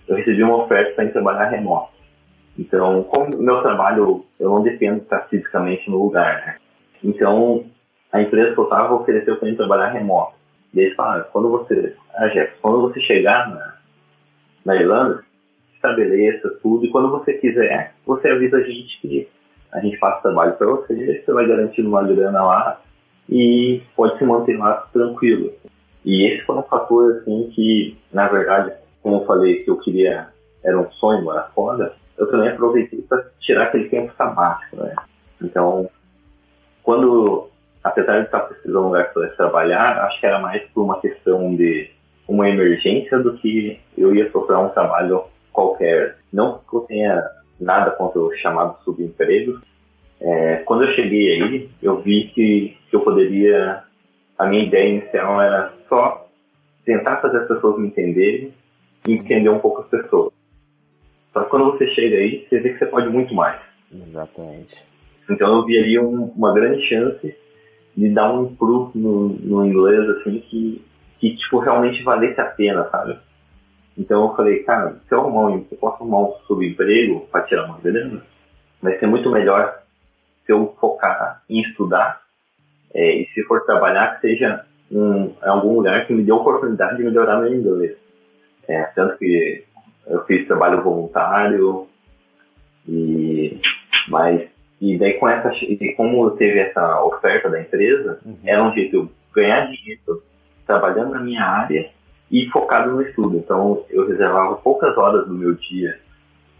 eu 0.08 0.16
recebi 0.16 0.42
uma 0.42 0.64
oferta 0.64 0.92
para 0.94 1.04
ir 1.04 1.12
trabalhar 1.12 1.48
remoto. 1.50 1.92
Então, 2.58 3.02
como 3.04 3.36
meu 3.36 3.62
trabalho, 3.62 4.24
eu 4.38 4.50
não 4.50 4.62
dependo 4.62 4.96
de 4.96 5.04
estar 5.04 5.20
fisicamente 5.28 5.88
no 5.88 6.02
lugar, 6.02 6.46
né? 6.46 6.56
Então, 7.02 7.64
a 8.12 8.20
empresa 8.20 8.52
que 8.52 8.58
eu 8.58 8.64
estava 8.64 8.94
ofereceu 8.94 9.36
para 9.36 9.48
mim 9.48 9.56
trabalhar 9.56 9.90
remoto. 9.90 10.34
E 10.74 10.80
eles 10.80 10.94
falaram, 10.94 11.24
quando 11.32 11.48
você, 11.48 11.96
ah, 12.14 12.28
Jeff, 12.28 12.52
quando 12.60 12.80
você 12.80 13.00
chegar 13.00 13.48
na, 13.50 13.76
na 14.64 14.76
Irlanda, 14.76 15.24
estabeleça 15.74 16.50
tudo, 16.62 16.84
e 16.84 16.90
quando 16.90 17.10
você 17.10 17.34
quiser, 17.34 17.94
você 18.06 18.28
avisa 18.28 18.58
a 18.58 18.62
gente 18.62 19.00
que 19.00 19.28
a 19.72 19.80
gente 19.80 19.98
faz 19.98 20.20
trabalho 20.22 20.54
para 20.54 20.66
você, 20.66 21.22
você 21.24 21.32
vai 21.32 21.46
garantir 21.46 21.82
uma 21.82 22.02
grana 22.02 22.42
lá 22.42 22.80
e 23.28 23.82
pode 23.94 24.18
se 24.18 24.24
manter 24.24 24.58
lá 24.58 24.88
tranquilo. 24.92 25.52
E 26.04 26.26
esse 26.26 26.44
foi 26.44 26.56
um 26.56 26.62
fator, 26.62 27.16
assim, 27.16 27.50
que, 27.54 27.96
na 28.12 28.26
verdade, 28.28 28.72
como 29.02 29.16
eu 29.16 29.26
falei 29.26 29.62
que 29.62 29.70
eu 29.70 29.76
queria, 29.78 30.28
era 30.64 30.78
um 30.78 30.90
sonho 30.92 31.22
morar 31.22 31.50
fora, 31.54 31.94
eu 32.18 32.30
também 32.30 32.50
aproveitei 32.50 33.02
para 33.02 33.24
tirar 33.40 33.64
aquele 33.64 33.88
tempo 33.88 34.12
sabático, 34.16 34.76
né? 34.76 34.94
Então, 35.42 35.88
quando, 36.82 37.48
apesar 37.82 38.18
de 38.20 38.26
estar 38.26 38.40
precisando 38.40 38.72
de 38.72 38.78
um 38.78 38.88
lugar 38.88 39.12
para 39.12 39.28
trabalhar, 39.28 40.04
acho 40.04 40.20
que 40.20 40.26
era 40.26 40.38
mais 40.38 40.62
por 40.70 40.82
uma 40.82 41.00
questão 41.00 41.54
de 41.54 41.90
uma 42.26 42.48
emergência 42.48 43.18
do 43.18 43.36
que 43.38 43.80
eu 43.96 44.14
ia 44.14 44.30
procurar 44.30 44.60
um 44.60 44.68
trabalho 44.70 45.24
qualquer. 45.52 46.16
Não 46.32 46.58
que 46.58 46.76
eu 46.76 46.80
tenha 46.80 47.22
nada 47.60 47.90
contra 47.92 48.20
o 48.20 48.34
chamado 48.36 48.82
subemprego. 48.84 49.60
É, 50.20 50.56
quando 50.66 50.84
eu 50.84 50.94
cheguei 50.94 51.32
aí, 51.32 51.70
eu 51.82 52.00
vi 52.00 52.30
que, 52.34 52.76
que 52.88 52.96
eu 52.96 53.00
poderia. 53.00 53.82
A 54.38 54.46
minha 54.46 54.64
ideia 54.64 54.88
inicial 54.88 55.40
era 55.40 55.72
só 55.88 56.26
tentar 56.84 57.18
fazer 57.18 57.38
as 57.38 57.48
pessoas 57.48 57.78
me 57.78 57.88
entenderem 57.88 58.52
e 59.06 59.12
entender 59.12 59.50
um 59.50 59.58
pouco 59.58 59.82
as 59.82 59.88
pessoas. 59.88 60.32
Só 61.32 61.44
que 61.44 61.50
quando 61.50 61.72
você 61.72 61.86
chega 61.88 62.16
aí, 62.16 62.46
você 62.48 62.58
vê 62.58 62.72
que 62.72 62.78
você 62.78 62.86
pode 62.86 63.08
muito 63.08 63.34
mais. 63.34 63.60
Exatamente. 63.92 64.82
Então 65.28 65.58
eu 65.58 65.64
vi 65.64 65.78
ali 65.78 65.98
um, 65.98 66.24
uma 66.36 66.52
grande 66.52 66.82
chance 66.88 67.34
de 67.96 68.08
dar 68.10 68.32
um 68.32 68.46
improve 68.46 68.98
no, 68.98 69.28
no 69.28 69.66
inglês, 69.66 70.08
assim, 70.10 70.40
que, 70.48 70.82
que, 71.18 71.36
tipo, 71.36 71.58
realmente 71.58 72.02
valesse 72.02 72.40
a 72.40 72.46
pena, 72.46 72.88
sabe? 72.90 73.18
Então 73.98 74.28
eu 74.28 74.36
falei, 74.36 74.62
cara, 74.62 74.96
se 75.06 75.14
eu 75.14 75.20
arrumar 75.20 75.48
um, 75.48 75.66
eu 75.70 75.78
posso 75.78 75.96
arrumar 76.02 76.20
um 76.20 76.32
subemprego 76.46 77.26
para 77.30 77.42
tirar 77.42 77.66
uma 77.66 77.78
grana, 77.78 78.22
vai 78.82 78.98
ser 78.98 79.06
muito 79.06 79.30
melhor 79.30 79.82
se 80.46 80.52
eu 80.52 80.74
focar 80.80 81.42
em 81.48 81.60
estudar 81.62 82.20
é, 82.94 83.16
e 83.16 83.26
se 83.28 83.42
for 83.44 83.64
trabalhar 83.64 84.14
que 84.14 84.28
seja 84.28 84.64
um, 84.90 85.26
em 85.26 85.48
algum 85.48 85.76
lugar 85.76 86.06
que 86.06 86.12
me 86.12 86.22
dê 86.22 86.30
a 86.30 86.36
oportunidade 86.36 86.96
de 86.96 87.04
melhorar 87.04 87.40
meu 87.40 87.54
inglês. 87.54 87.96
É, 88.68 88.82
tanto 88.94 89.18
que 89.18 89.64
eu 90.06 90.24
fiz 90.24 90.46
trabalho 90.46 90.82
voluntário 90.82 91.86
e 92.88 93.60
mas 94.08 94.48
e 94.80 94.98
daí 94.98 95.14
com 95.14 95.28
essa 95.28 95.52
e 95.54 95.94
como 95.94 96.30
teve 96.32 96.58
essa 96.58 97.02
oferta 97.04 97.48
da 97.48 97.60
empresa 97.60 98.18
uhum. 98.24 98.38
era 98.44 98.62
um 98.64 98.72
jeito 98.72 98.90
de 98.90 98.96
eu 98.96 99.10
ganhar 99.32 99.66
dinheiro 99.66 100.22
trabalhando 100.66 101.10
na 101.10 101.20
minha 101.20 101.44
área 101.44 101.90
e 102.30 102.48
focado 102.50 102.92
no 102.92 103.02
estudo 103.02 103.36
então 103.36 103.84
eu 103.90 104.06
reservava 104.06 104.56
poucas 104.56 104.96
horas 104.96 105.26
do 105.26 105.34
meu 105.34 105.54
dia 105.54 105.98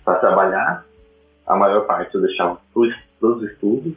para 0.05 0.19
trabalhar 0.19 0.85
a 1.47 1.57
maior 1.57 1.87
parte 1.87 2.15
eu 2.15 2.23
deixava 2.23 2.59
para 2.73 3.29
os 3.29 3.43
estudos 3.43 3.95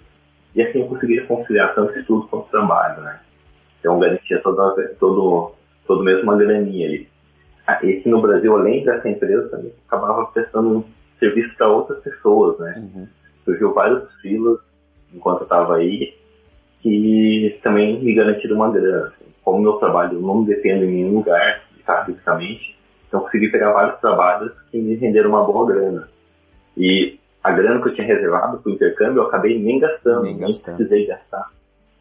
e 0.56 0.62
assim 0.62 0.82
eu 0.82 0.88
conseguia 0.88 1.26
conciliar 1.26 1.74
tanto 1.74 1.98
estudo 1.98 2.28
quanto 2.28 2.50
trabalho 2.50 3.02
né 3.02 3.20
então 3.80 4.00
garantia 4.00 4.42
toda 4.42 4.88
todo 5.00 5.54
todo 5.88 6.04
mesmo 6.04 6.24
uma 6.24 6.38
graninha 6.38 6.90
aí 6.90 7.08
ah, 7.66 7.80
e 7.82 7.98
aqui 7.98 8.10
no 8.10 8.22
Brasil 8.22 8.56
além 8.56 8.84
dessa 8.84 9.10
empresa 9.10 9.50
também 9.50 9.74
acabava 9.88 10.26
prestando 10.28 10.86
serviço 11.20 11.56
para 11.58 11.68
outras 11.68 12.00
pessoas 12.04 12.60
né 12.60 12.76
uhum 12.78 13.08
surgiu 13.44 13.74
vários 13.74 14.12
filas 14.22 14.60
enquanto 15.14 15.42
eu 15.42 15.44
estava 15.44 15.76
aí 15.76 16.14
que 16.82 17.60
também 17.64 18.04
me 18.04 18.14
garantiram 18.14 18.58
uma 18.58 18.72
grana. 18.72 19.08
Assim. 19.08 19.32
Como 19.44 19.62
meu 19.62 19.74
trabalho 19.74 20.20
não 20.20 20.44
depende 20.44 20.86
em 20.86 20.92
nenhum 20.92 21.16
lugar, 21.16 21.63
fisicamente, 22.06 22.78
então 23.08 23.22
consegui 23.22 23.50
pegar 23.50 23.72
vários 23.72 24.00
trabalhos 24.00 24.52
que 24.72 24.78
me 24.78 24.96
renderam 24.96 25.30
uma 25.30 25.44
boa 25.44 25.68
grana. 25.68 26.10
E 26.78 27.20
a 27.44 27.52
grana 27.52 27.82
que 27.82 27.90
eu 27.90 27.94
tinha 27.96 28.08
reservado 28.08 28.58
para 28.60 28.72
o 28.72 28.74
intercâmbio 28.74 29.22
eu 29.22 29.28
acabei 29.28 29.60
nem 29.60 29.80
gastando, 29.80 30.24
nem, 30.24 30.36
nem 30.36 30.60
precisei 30.60 31.06
gastar. 31.06 31.52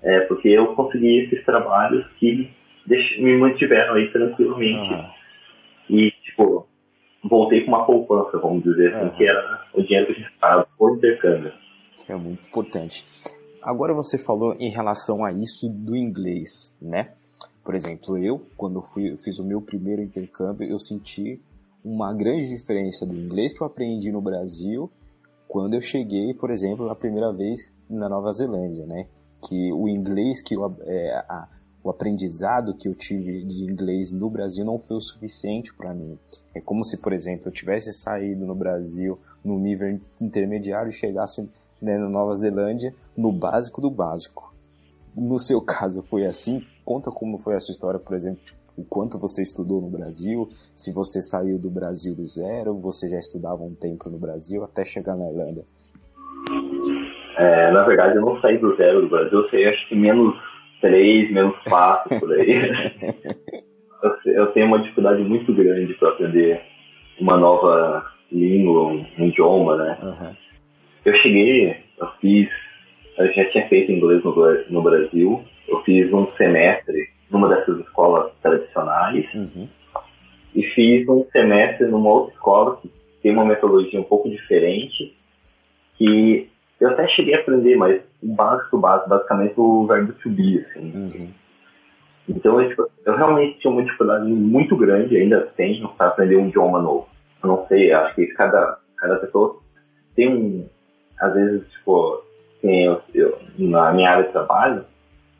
É, 0.02 0.20
porque 0.20 0.48
eu 0.48 0.74
consegui 0.74 1.24
esses 1.24 1.44
trabalhos 1.44 2.06
que 2.18 2.50
me 2.86 3.38
mantiveram 3.38 3.94
aí 3.94 4.10
tranquilamente. 4.10 4.92
Uhum. 4.92 5.10
E, 5.90 6.10
tipo, 6.22 6.66
voltei 7.22 7.62
com 7.64 7.68
uma 7.68 7.84
poupança, 7.84 8.38
vamos 8.38 8.64
dizer 8.64 8.94
assim, 8.94 9.10
que 9.16 9.24
era 9.26 9.64
o 9.74 9.82
dinheiro 9.82 10.06
que 10.06 10.12
a 10.12 10.16
gente 10.16 10.38
pagava 10.38 10.66
por 10.76 10.96
intercâmbio. 10.96 11.52
É 12.08 12.14
muito 12.14 12.46
importante. 12.46 13.04
Agora 13.62 13.94
você 13.94 14.18
falou 14.18 14.56
em 14.58 14.70
relação 14.70 15.24
a 15.24 15.30
isso 15.32 15.68
do 15.68 15.94
inglês, 15.94 16.74
né? 16.80 17.12
Por 17.64 17.74
exemplo, 17.74 18.18
eu, 18.18 18.44
quando 18.56 18.82
fui, 18.82 19.16
fiz 19.16 19.38
o 19.38 19.44
meu 19.44 19.60
primeiro 19.60 20.02
intercâmbio, 20.02 20.68
eu 20.68 20.78
senti 20.78 21.40
uma 21.84 22.12
grande 22.12 22.48
diferença 22.48 23.06
do 23.06 23.14
inglês 23.14 23.52
que 23.52 23.62
eu 23.62 23.66
aprendi 23.66 24.10
no 24.10 24.20
Brasil 24.20 24.90
quando 25.48 25.74
eu 25.74 25.82
cheguei, 25.82 26.32
por 26.32 26.50
exemplo, 26.50 26.88
a 26.88 26.94
primeira 26.94 27.32
vez 27.32 27.70
na 27.88 28.08
Nova 28.08 28.32
Zelândia, 28.32 28.86
né? 28.86 29.06
Que 29.40 29.72
o 29.72 29.88
inglês 29.88 30.40
que 30.40 30.54
eu, 30.54 30.74
é, 30.86 31.14
a, 31.28 31.46
o 31.84 31.90
aprendizado 31.90 32.74
que 32.74 32.88
eu 32.88 32.94
tive 32.94 33.44
de 33.44 33.64
inglês 33.64 34.10
no 34.10 34.30
Brasil 34.30 34.64
não 34.64 34.78
foi 34.78 34.96
o 34.96 35.00
suficiente 35.00 35.74
para 35.74 35.92
mim. 35.92 36.18
É 36.54 36.60
como 36.60 36.84
se, 36.84 36.96
por 36.96 37.12
exemplo, 37.12 37.48
eu 37.48 37.52
tivesse 37.52 37.92
saído 37.92 38.46
no 38.46 38.54
Brasil 38.54 39.18
no 39.44 39.58
nível 39.58 40.00
intermediário 40.20 40.90
e 40.90 40.94
chegasse 40.94 41.42
né, 41.80 41.98
na 41.98 42.08
Nova 42.08 42.36
Zelândia 42.36 42.94
no 43.16 43.32
básico 43.32 43.80
do 43.80 43.90
básico. 43.90 44.54
No 45.14 45.38
seu 45.38 45.60
caso 45.62 46.02
foi 46.02 46.24
assim? 46.24 46.64
Conta 46.84 47.10
como 47.10 47.38
foi 47.38 47.54
a 47.54 47.60
sua 47.60 47.72
história, 47.72 48.00
por 48.00 48.14
exemplo, 48.14 48.40
o 48.76 48.84
quanto 48.84 49.18
você 49.18 49.42
estudou 49.42 49.80
no 49.80 49.90
Brasil, 49.90 50.48
se 50.74 50.92
você 50.92 51.20
saiu 51.20 51.58
do 51.58 51.70
Brasil 51.70 52.14
do 52.14 52.26
zero, 52.26 52.74
você 52.74 53.08
já 53.08 53.18
estudava 53.18 53.62
um 53.62 53.74
tempo 53.74 54.08
no 54.08 54.18
Brasil 54.18 54.64
até 54.64 54.84
chegar 54.84 55.16
na 55.16 55.28
Irlanda. 55.28 55.62
É, 57.36 57.70
na 57.70 57.82
verdade, 57.84 58.16
eu 58.16 58.22
não 58.22 58.40
saí 58.40 58.58
do 58.58 58.74
zero 58.76 59.02
do 59.02 59.08
Brasil, 59.08 59.40
eu 59.40 59.50
saí 59.50 59.66
acho 59.66 59.88
que 59.88 59.94
menos 59.94 60.34
3, 60.80 61.30
menos 61.32 61.56
4 61.68 62.20
por 62.20 62.32
aí. 62.32 62.70
eu, 64.26 64.46
tenho 64.48 64.66
uma 64.66 64.80
dificuldade 64.80 65.22
muito 65.22 65.52
grande 65.54 65.94
para 65.94 66.10
aprender 66.10 66.60
uma 67.20 67.36
nova 67.36 68.04
língua, 68.30 68.88
um, 68.88 69.06
um 69.18 69.26
idioma, 69.26 69.76
né? 69.76 69.98
Uhum. 70.02 70.36
Eu 71.04 71.14
cheguei, 71.16 71.76
eu 71.98 72.08
fiz, 72.20 72.48
eu 73.18 73.32
já 73.32 73.44
tinha 73.50 73.68
feito 73.68 73.92
inglês 73.92 74.22
no, 74.24 74.34
no 74.70 74.82
Brasil, 74.82 75.42
eu 75.68 75.82
fiz 75.82 76.12
um 76.12 76.28
semestre 76.30 77.08
numa 77.30 77.48
dessas 77.48 77.80
escolas 77.80 78.32
tradicionais 78.42 79.26
uhum. 79.34 79.68
e 80.54 80.62
fiz 80.74 81.08
um 81.08 81.24
semestre 81.32 81.86
numa 81.86 82.10
outra 82.10 82.34
escola 82.34 82.76
que 82.76 82.90
tem 83.22 83.32
uma 83.32 83.44
metodologia 83.44 84.00
um 84.00 84.04
pouco 84.04 84.28
diferente, 84.28 85.16
que 85.96 86.48
eu 86.80 86.90
até 86.90 87.06
cheguei 87.08 87.34
a 87.34 87.40
aprender, 87.40 87.76
mas 87.76 88.02
o 88.22 88.34
básico, 88.34 88.78
básico, 88.78 89.08
basicamente 89.08 89.54
o 89.56 89.86
verbo 89.86 90.12
to 90.14 90.28
be, 90.28 90.58
assim. 90.58 90.92
Uhum. 90.94 91.28
Então, 92.28 92.60
eu, 92.60 92.68
tipo, 92.68 92.90
eu, 93.04 93.16
realmente 93.16 93.58
tinha 93.60 93.72
uma 93.72 93.82
dificuldade 93.82 94.26
muito 94.26 94.76
grande, 94.76 95.16
ainda 95.16 95.48
tenho, 95.56 95.88
para 95.90 96.08
aprender 96.08 96.36
um 96.36 96.48
idioma 96.48 96.80
novo. 96.80 97.08
Eu 97.42 97.48
não 97.48 97.66
sei, 97.66 97.92
acho 97.92 98.14
que 98.14 98.26
cada, 98.28 98.78
cada 98.96 99.16
pessoa 99.16 99.60
tem 100.14 100.28
um. 100.28 100.68
Às 101.20 101.34
vezes, 101.34 101.70
tipo, 101.70 102.22
tem, 102.62 102.84
eu, 102.84 103.02
eu, 103.12 103.38
na 103.58 103.92
minha 103.92 104.10
área 104.10 104.24
de 104.24 104.32
trabalho, 104.32 104.84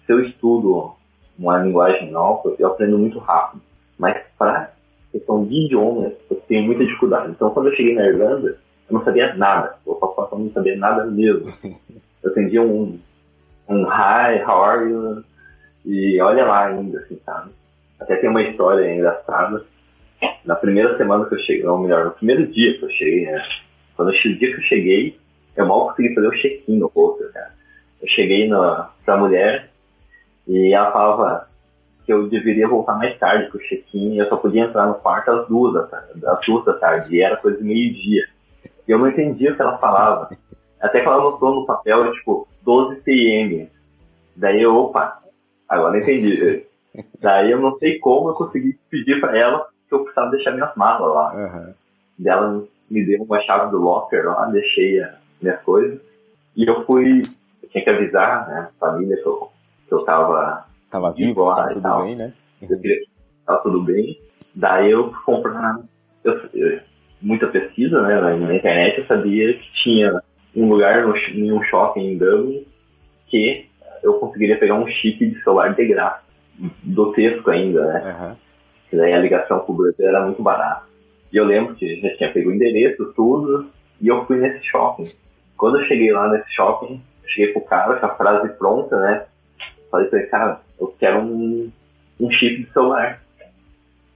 se 0.04 0.12
eu 0.12 0.20
estudo 0.24 0.92
uma 1.38 1.58
linguagem 1.58 2.10
nova, 2.10 2.54
eu 2.58 2.66
aprendo 2.66 2.98
muito 2.98 3.18
rápido. 3.20 3.62
Mas 3.96 4.20
para 4.36 4.72
questão 5.12 5.44
de 5.44 5.66
idioma, 5.66 6.12
eu 6.28 6.36
tenho 6.48 6.64
muita 6.64 6.84
dificuldade. 6.84 7.30
Então, 7.30 7.50
quando 7.50 7.68
eu 7.68 7.76
cheguei 7.76 7.94
na 7.94 8.06
Irlanda, 8.06 8.58
eu 8.90 8.94
não 8.94 9.04
sabia 9.04 9.34
nada. 9.34 9.76
Eu 9.86 9.94
posso 9.94 10.34
eu 10.34 10.38
não 10.38 10.50
sabia 10.50 10.76
nada 10.76 11.04
mesmo. 11.06 11.52
Eu 12.22 12.30
atendia 12.30 12.62
um, 12.62 12.98
um 13.68 13.82
hi, 13.82 14.42
how 14.46 14.62
are 14.62 14.88
you? 14.88 15.24
E 15.84 16.20
olha 16.20 16.44
lá 16.44 16.66
ainda, 16.66 17.00
assim, 17.00 17.18
sabe? 17.24 17.50
Até 17.98 18.16
tem 18.16 18.30
uma 18.30 18.42
história 18.42 18.94
engraçada. 18.94 19.64
Na 20.44 20.54
primeira 20.54 20.96
semana 20.96 21.24
que 21.26 21.34
eu 21.34 21.40
cheguei, 21.40 21.66
ou 21.66 21.78
melhor, 21.78 22.04
no 22.04 22.10
primeiro 22.12 22.46
dia 22.46 22.78
que 22.78 22.84
eu 22.84 22.90
cheguei, 22.90 23.26
né? 23.26 23.42
Quando 23.96 24.12
eu, 24.12 24.38
dia 24.38 24.54
que 24.54 24.60
eu 24.60 24.64
cheguei, 24.64 25.18
eu 25.56 25.66
mal 25.66 25.88
consegui 25.88 26.14
fazer 26.14 26.26
o 26.26 26.40
check-in 26.40 26.78
no 26.78 26.88
rosto, 26.88 27.30
cara. 27.32 27.52
Eu 28.00 28.08
cheguei 28.08 28.48
na, 28.48 28.90
pra 29.04 29.16
mulher 29.16 29.70
e 30.46 30.72
ela 30.72 30.90
falava 30.90 31.48
que 32.04 32.12
eu 32.12 32.28
deveria 32.28 32.66
voltar 32.66 32.96
mais 32.96 33.16
tarde 33.18 33.50
pro 33.50 33.60
check-in 33.60 34.14
e 34.14 34.18
eu 34.18 34.28
só 34.28 34.36
podia 34.36 34.64
entrar 34.64 34.86
no 34.86 34.94
quarto 34.94 35.30
às 35.30 35.48
duas 35.48 35.74
da 35.74 35.82
tarde, 35.84 36.26
às 36.26 36.46
duas 36.46 36.64
da 36.64 36.72
tarde, 36.74 37.16
e 37.16 37.22
era 37.22 37.36
coisa 37.36 37.58
de 37.58 37.64
meio-dia. 37.64 38.24
E 38.86 38.90
eu 38.90 38.98
não 38.98 39.08
entendia 39.08 39.52
o 39.52 39.56
que 39.56 39.62
ela 39.62 39.78
falava. 39.78 40.36
Até 40.80 41.00
que 41.00 41.06
ela 41.06 41.16
anotou 41.16 41.54
no 41.54 41.66
papel, 41.66 42.12
tipo, 42.12 42.48
12 42.62 43.00
PM. 43.02 43.70
Daí 44.34 44.62
eu, 44.62 44.74
opa, 44.74 45.22
agora 45.68 45.98
entendi. 45.98 46.64
Daí 47.20 47.50
eu 47.50 47.60
não 47.60 47.78
sei 47.78 47.98
como 48.00 48.30
eu 48.30 48.34
consegui 48.34 48.78
pedir 48.90 49.20
pra 49.20 49.36
ela 49.36 49.66
que 49.88 49.94
eu 49.94 50.00
precisava 50.00 50.30
deixar 50.30 50.52
minhas 50.52 50.74
malas 50.74 51.14
lá. 51.14 51.34
Uhum. 51.34 51.74
Daí 52.18 52.32
ela 52.32 52.64
me 52.90 53.06
deu 53.06 53.22
uma 53.22 53.40
chave 53.42 53.70
do 53.70 53.78
locker 53.78 54.26
lá, 54.26 54.46
deixei 54.46 55.00
as 55.00 55.21
minhas 55.42 55.60
coisas. 55.62 56.00
E 56.56 56.68
eu 56.68 56.84
fui, 56.84 57.22
eu 57.62 57.68
tinha 57.68 57.84
que 57.84 57.90
avisar, 57.90 58.48
né, 58.48 58.68
a 58.70 58.78
família 58.78 59.16
que 59.16 59.26
eu, 59.26 59.48
que 59.88 59.94
eu 59.94 60.04
tava, 60.04 60.66
tava 60.90 61.12
vivo, 61.12 61.44
lá 61.44 61.56
tava 61.56 61.68
tudo 61.68 61.82
tal. 61.82 62.02
bem, 62.02 62.16
né? 62.16 62.32
Uhum. 62.60 62.80
Tava 63.46 63.62
tudo 63.62 63.82
bem. 63.82 64.20
Daí 64.54 64.90
eu 64.90 65.12
comprar, 65.24 65.80
eu, 66.24 66.40
eu 66.54 66.80
muita 67.22 67.46
pesquisa 67.46 68.02
né, 68.02 68.20
na, 68.20 68.54
internet, 68.54 68.98
eu 68.98 69.06
sabia 69.06 69.54
que 69.54 69.72
tinha 69.82 70.20
um 70.54 70.68
lugar 70.68 71.06
no, 71.06 71.16
em 71.16 71.52
um 71.52 71.62
shopping 71.62 72.12
em 72.12 72.18
Dublin 72.18 72.66
que 73.28 73.66
eu 74.02 74.14
conseguiria 74.14 74.58
pegar 74.58 74.74
um 74.74 74.86
chip 74.86 75.24
de 75.24 75.42
celular 75.42 75.74
de 75.74 75.86
graça, 75.86 76.22
do 76.82 77.12
texto 77.12 77.48
ainda, 77.48 77.86
né? 77.86 78.36
Uhum. 78.92 78.98
Daí 78.98 79.12
a 79.14 79.18
ligação 79.18 79.60
com 79.60 79.72
o 79.72 79.76
Brasil 79.76 80.06
era 80.06 80.24
muito 80.24 80.42
barata. 80.42 80.84
E 81.32 81.36
eu 81.36 81.44
lembro 81.44 81.74
que 81.74 82.00
já 82.00 82.14
tinha 82.16 82.30
pego 82.30 82.50
o 82.50 82.54
endereço, 82.54 83.12
tudo, 83.14 83.70
e 84.00 84.08
eu 84.08 84.26
fui 84.26 84.36
nesse 84.36 84.62
shopping. 84.66 85.08
Quando 85.62 85.78
eu 85.78 85.86
cheguei 85.86 86.10
lá 86.10 86.28
nesse 86.28 86.52
shopping, 86.52 87.00
eu 87.22 87.28
cheguei 87.28 87.52
pro 87.52 87.62
cara 87.62 87.94
com 87.94 88.06
a 88.06 88.16
frase 88.16 88.48
pronta, 88.54 88.98
né? 88.98 89.26
Falei 89.92 90.08
pra 90.08 90.18
ele, 90.18 90.28
cara, 90.28 90.60
eu 90.76 90.88
quero 90.98 91.20
um, 91.20 91.70
um 92.20 92.30
chip 92.32 92.64
de 92.64 92.72
celular. 92.72 93.22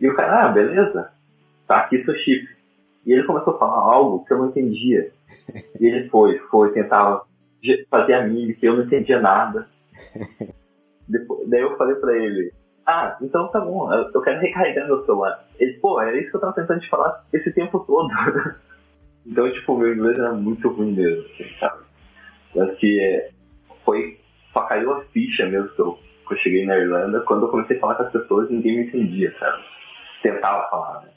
E 0.00 0.08
o 0.08 0.16
cara, 0.16 0.46
ah, 0.46 0.48
beleza, 0.48 1.12
tá 1.68 1.76
aqui 1.76 2.04
seu 2.04 2.16
chip. 2.16 2.48
E 3.06 3.12
ele 3.12 3.22
começou 3.22 3.54
a 3.54 3.58
falar 3.60 3.78
algo 3.78 4.24
que 4.24 4.32
eu 4.32 4.38
não 4.38 4.48
entendia. 4.48 5.12
E 5.78 5.86
ele 5.86 6.08
foi, 6.08 6.36
foi, 6.50 6.72
tentava 6.72 7.24
fazer 7.88 8.14
a 8.14 8.26
mímica, 8.26 8.66
eu 8.66 8.78
não 8.78 8.82
entendia 8.82 9.20
nada. 9.20 9.68
Depois, 11.08 11.48
daí 11.48 11.60
eu 11.60 11.76
falei 11.76 11.94
pra 11.94 12.12
ele, 12.16 12.52
ah, 12.84 13.16
então 13.22 13.46
tá 13.52 13.60
bom, 13.60 13.94
eu 13.94 14.20
quero 14.20 14.40
recarregar 14.40 14.88
meu 14.88 15.04
celular. 15.04 15.44
Ele, 15.60 15.74
pô, 15.74 16.00
era 16.00 16.18
isso 16.18 16.28
que 16.28 16.36
eu 16.38 16.40
tava 16.40 16.54
tentando 16.54 16.80
te 16.80 16.90
falar 16.90 17.24
esse 17.32 17.52
tempo 17.52 17.78
todo. 17.78 18.08
então, 19.26 19.50
tipo, 19.52 19.76
meu 19.76 19.95
inglês 19.95 20.18
era 20.18 20.33
muito 20.33 20.68
ruim 20.68 20.92
mesmo, 20.92 21.25
assim, 21.25 21.45
sabe? 21.59 21.83
Mas 22.54 22.78
que 22.78 23.00
é, 23.00 23.30
foi, 23.85 24.18
só 24.52 24.62
caiu 24.62 24.92
a 24.92 25.04
ficha 25.06 25.47
mesmo 25.47 25.68
que 25.71 25.80
eu, 25.80 25.99
que 26.26 26.35
eu 26.35 26.38
cheguei 26.38 26.64
na 26.64 26.76
Irlanda, 26.76 27.21
quando 27.23 27.47
eu 27.47 27.50
comecei 27.50 27.76
a 27.76 27.80
falar 27.80 27.97
com 27.97 28.04
as 28.04 28.12
pessoas, 28.12 28.50
ninguém 28.50 28.76
me 28.76 28.87
entendia, 28.87 29.35
sabe? 29.38 29.62
Tentava 30.23 30.68
falar, 30.71 31.02
né? 31.02 31.16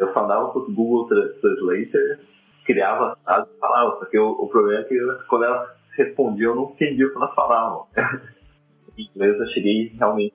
eu 0.00 0.12
só 0.14 0.26
dava 0.26 0.48
pro 0.48 0.72
Google 0.72 1.06
Translator, 1.08 2.18
criava 2.64 3.16
frases 3.22 3.54
e 3.54 3.58
falava, 3.58 3.92
porque 3.96 4.18
o, 4.18 4.30
o, 4.30 4.48
problema 4.48 4.80
é 4.80 4.84
que 4.84 4.98
quando 5.28 5.44
elas 5.44 5.70
respondiam 5.96 6.52
eu 6.52 6.56
não 6.56 6.70
entendia 6.70 7.06
o 7.06 7.10
que 7.10 7.16
elas 7.16 7.34
falavam. 7.34 7.86
em 8.96 9.02
inglês 9.14 9.38
eu 9.38 9.46
cheguei 9.48 9.92
realmente, 9.98 10.34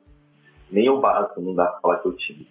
nem 0.72 0.88
o 0.90 1.02
básico 1.02 1.42
não 1.42 1.56
dá 1.56 1.66
pra 1.66 1.80
falar 1.80 2.00
que 2.00 2.08
eu 2.08 2.16
tive. 2.16 2.48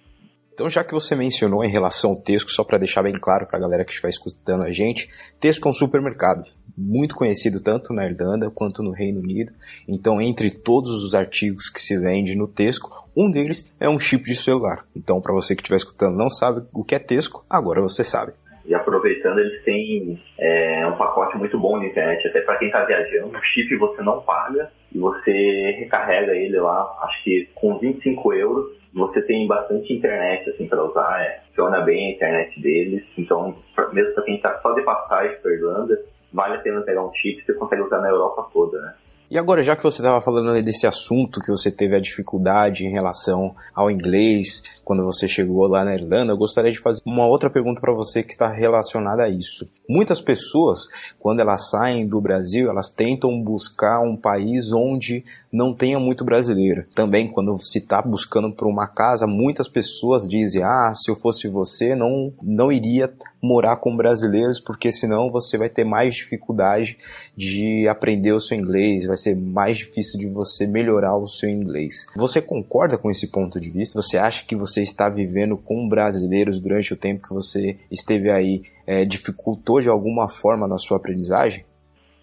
Então, 0.55 0.71
já 0.71 0.85
que 0.85 0.95
você 0.95 1.17
mencionou 1.17 1.65
em 1.65 1.69
relação 1.69 2.11
ao 2.11 2.17
Tesco, 2.17 2.49
só 2.49 2.63
para 2.63 2.79
deixar 2.79 3.03
bem 3.03 3.13
claro 3.13 3.45
para 3.45 3.59
a 3.59 3.61
galera 3.61 3.85
que 3.85 3.91
estiver 3.91 4.09
escutando 4.09 4.63
a 4.63 4.71
gente, 4.71 5.11
Tesco 5.41 5.67
é 5.67 5.71
um 5.73 5.75
supermercado 5.75 6.45
muito 6.79 7.17
conhecido 7.17 7.61
tanto 7.61 7.93
na 7.93 8.07
Irlanda 8.07 8.49
quanto 8.51 8.81
no 8.81 8.93
Reino 8.93 9.21
Unido. 9.21 9.53
Então, 9.89 10.21
entre 10.21 10.53
todos 10.53 11.03
os 11.03 11.13
artigos 11.13 11.69
que 11.69 11.83
se 11.83 11.99
vende 11.99 12.37
no 12.37 12.47
Tesco, 12.47 13.05
um 13.17 13.29
deles 13.29 13.69
é 13.81 13.89
um 13.89 13.99
chip 13.99 14.25
de 14.25 14.37
celular. 14.37 14.87
Então, 14.95 15.21
para 15.21 15.35
você 15.35 15.57
que 15.57 15.63
estiver 15.63 15.77
escutando 15.77 16.17
não 16.17 16.31
sabe 16.31 16.63
o 16.73 16.85
que 16.85 16.95
é 16.95 17.01
Tesco, 17.01 17.45
agora 17.51 17.83
você 17.83 18.05
sabe. 18.05 18.33
E 18.67 18.75
aproveitando, 18.75 19.41
eles 19.41 19.63
têm 19.63 20.19
é, 20.39 20.87
um 20.87 20.97
pacote 20.97 21.37
muito 21.37 21.59
bom 21.59 21.79
de 21.79 21.87
internet, 21.87 22.27
até 22.29 22.41
para 22.41 22.57
quem 22.57 22.69
está 22.69 22.85
viajando. 22.85 23.37
O 23.37 23.43
chip 23.43 23.77
você 23.77 24.03
não 24.03 24.23
paga 24.23 24.71
e 24.93 24.99
você 24.99 25.77
recarrega 25.79 26.35
ele 26.35 26.59
lá, 26.59 26.97
acho 27.03 27.23
que 27.25 27.49
com 27.55 27.79
25 27.79 28.33
euros 28.33 28.85
você 28.95 29.21
tem 29.23 29.47
bastante 29.47 29.93
internet 29.93 30.49
assim 30.51 30.69
para 30.69 30.85
usar, 30.85 31.21
é, 31.21 31.41
funciona 31.49 31.81
bem 31.81 32.07
a 32.07 32.11
internet 32.13 32.61
deles, 32.61 33.05
então 33.19 33.57
mesmo 33.93 34.15
para 34.15 34.25
quem 34.25 34.37
está 34.37 34.61
só 34.61 34.73
de 34.73 34.83
passagem 34.83 35.37
para 35.43 35.53
Irlanda, 35.53 36.01
vale 36.33 36.55
a 36.55 36.61
pena 36.61 36.81
pegar 36.83 37.05
um 37.05 37.13
chip, 37.15 37.45
você 37.45 37.55
consegue 37.55 37.83
usar 37.83 38.01
na 38.01 38.09
Europa 38.09 38.49
toda, 38.53 38.81
né? 38.81 38.95
E 39.31 39.39
agora, 39.39 39.63
já 39.63 39.75
que 39.75 39.83
você 39.83 40.01
estava 40.01 40.21
falando 40.21 40.63
desse 40.63 40.87
assunto, 40.87 41.41
que 41.41 41.51
você 41.51 41.71
teve 41.71 41.97
a 41.97 42.01
dificuldade 42.01 42.85
em 42.85 42.91
relação 42.91 43.55
ao 43.75 43.91
inglês 43.91 44.63
quando 44.85 45.03
você 45.03 45.27
chegou 45.27 45.67
lá 45.67 45.85
na 45.85 45.95
Irlanda, 45.95 46.33
eu 46.33 46.37
gostaria 46.37 46.71
de 46.71 46.79
fazer 46.79 47.01
uma 47.07 47.27
outra 47.27 47.49
pergunta 47.49 47.81
para 47.81 47.93
você 47.93 48.23
que 48.23 48.33
está 48.33 48.49
relacionada 48.49 49.23
a 49.23 49.29
isso. 49.29 49.69
Muitas 49.89 50.21
pessoas, 50.21 50.87
quando 51.19 51.41
elas 51.41 51.71
saem 51.71 52.07
do 52.07 52.21
Brasil, 52.21 52.69
elas 52.69 52.91
tentam 52.91 53.43
buscar 53.43 54.01
um 54.01 54.17
país 54.17 54.73
onde 54.73 55.25
não 55.51 55.73
tenha 55.73 55.99
muito 55.99 56.25
brasileiro. 56.25 56.85
Também, 56.95 57.29
quando 57.29 57.59
se 57.61 57.79
está 57.79 58.03
buscando 58.03 58.53
por 58.53 58.67
uma 58.67 58.87
casa, 58.87 59.27
muitas 59.27 59.69
pessoas 59.69 60.29
dizem: 60.29 60.63
Ah, 60.63 60.93
se 60.95 61.11
eu 61.11 61.17
fosse 61.17 61.49
você, 61.49 61.95
não, 61.95 62.33
não 62.43 62.71
iria 62.71 63.13
morar 63.45 63.77
com 63.77 63.97
brasileiros, 63.97 64.59
porque 64.59 64.91
senão 64.91 65.31
você 65.31 65.59
vai 65.59 65.69
ter 65.69 65.85
mais 65.85 66.15
dificuldade 66.15 66.97
de 67.37 67.87
aprender 67.89 68.33
o 68.33 68.41
seu 68.41 68.57
inglês, 68.57 69.07
vai 69.07 69.17
ser 69.17 69.37
mais 69.37 69.79
difícil 69.79 70.19
de 70.19 70.27
você 70.27 70.67
melhorar 70.67 71.17
o 71.17 71.29
seu 71.29 71.49
inglês. 71.49 72.07
Você 72.17 72.41
concorda 72.41 72.97
com 72.97 73.11
esse 73.11 73.31
ponto 73.31 73.61
de 73.61 73.71
vista? 73.71 74.01
Você 74.01 74.17
acha 74.17 74.45
que 74.47 74.57
você 74.57 74.83
está 74.83 75.09
vivendo 75.09 75.57
com 75.57 75.89
brasileiros 75.89 76.61
durante 76.61 76.93
o 76.93 76.97
tempo 76.97 77.29
que 77.29 77.35
você 77.35 77.77
esteve 77.91 78.31
aí 78.31 78.63
é, 78.87 79.05
dificultou 79.05 79.81
de 79.81 79.89
alguma 79.89 80.29
forma 80.29 80.67
na 80.67 80.79
sua 80.79 80.97
aprendizagem? 80.97 81.65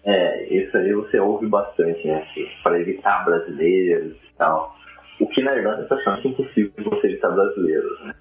É, 0.04 0.52
isso 0.52 0.76
aí 0.76 0.92
você 0.92 1.20
ouve 1.20 1.46
bastante, 1.46 2.06
né? 2.06 2.26
Para 2.62 2.80
evitar 2.80 3.24
brasileiros 3.24 4.16
e 4.16 4.36
tal. 4.36 4.74
O 5.20 5.26
que 5.28 5.42
na 5.42 5.54
Irlanda 5.54 5.82
é 5.82 5.84
praticamente 5.84 6.28
impossível 6.28 6.72
você 6.84 7.06
evitar 7.06 7.30
brasileiros, 7.30 8.04
né? 8.04 8.14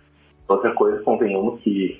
Outra 0.47 0.73
coisa, 0.73 1.01
convenhamos 1.03 1.61
que 1.61 1.99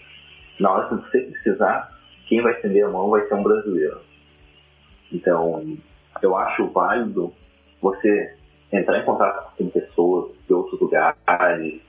na 0.61 0.71
hora 0.71 0.87
que 0.87 0.95
você 0.95 1.21
precisar, 1.21 1.91
quem 2.27 2.41
vai 2.41 2.53
estender 2.53 2.85
a 2.85 2.89
mão 2.89 3.09
vai 3.09 3.27
ser 3.27 3.33
um 3.33 3.43
brasileiro. 3.43 3.99
Então, 5.11 5.77
eu 6.21 6.37
acho 6.37 6.69
válido 6.69 7.33
você 7.81 8.35
entrar 8.71 8.99
em 8.99 9.05
contato 9.05 9.55
com 9.57 9.69
pessoas 9.69 10.31
de 10.47 10.53
outros 10.53 10.79
lugares, 10.79 11.81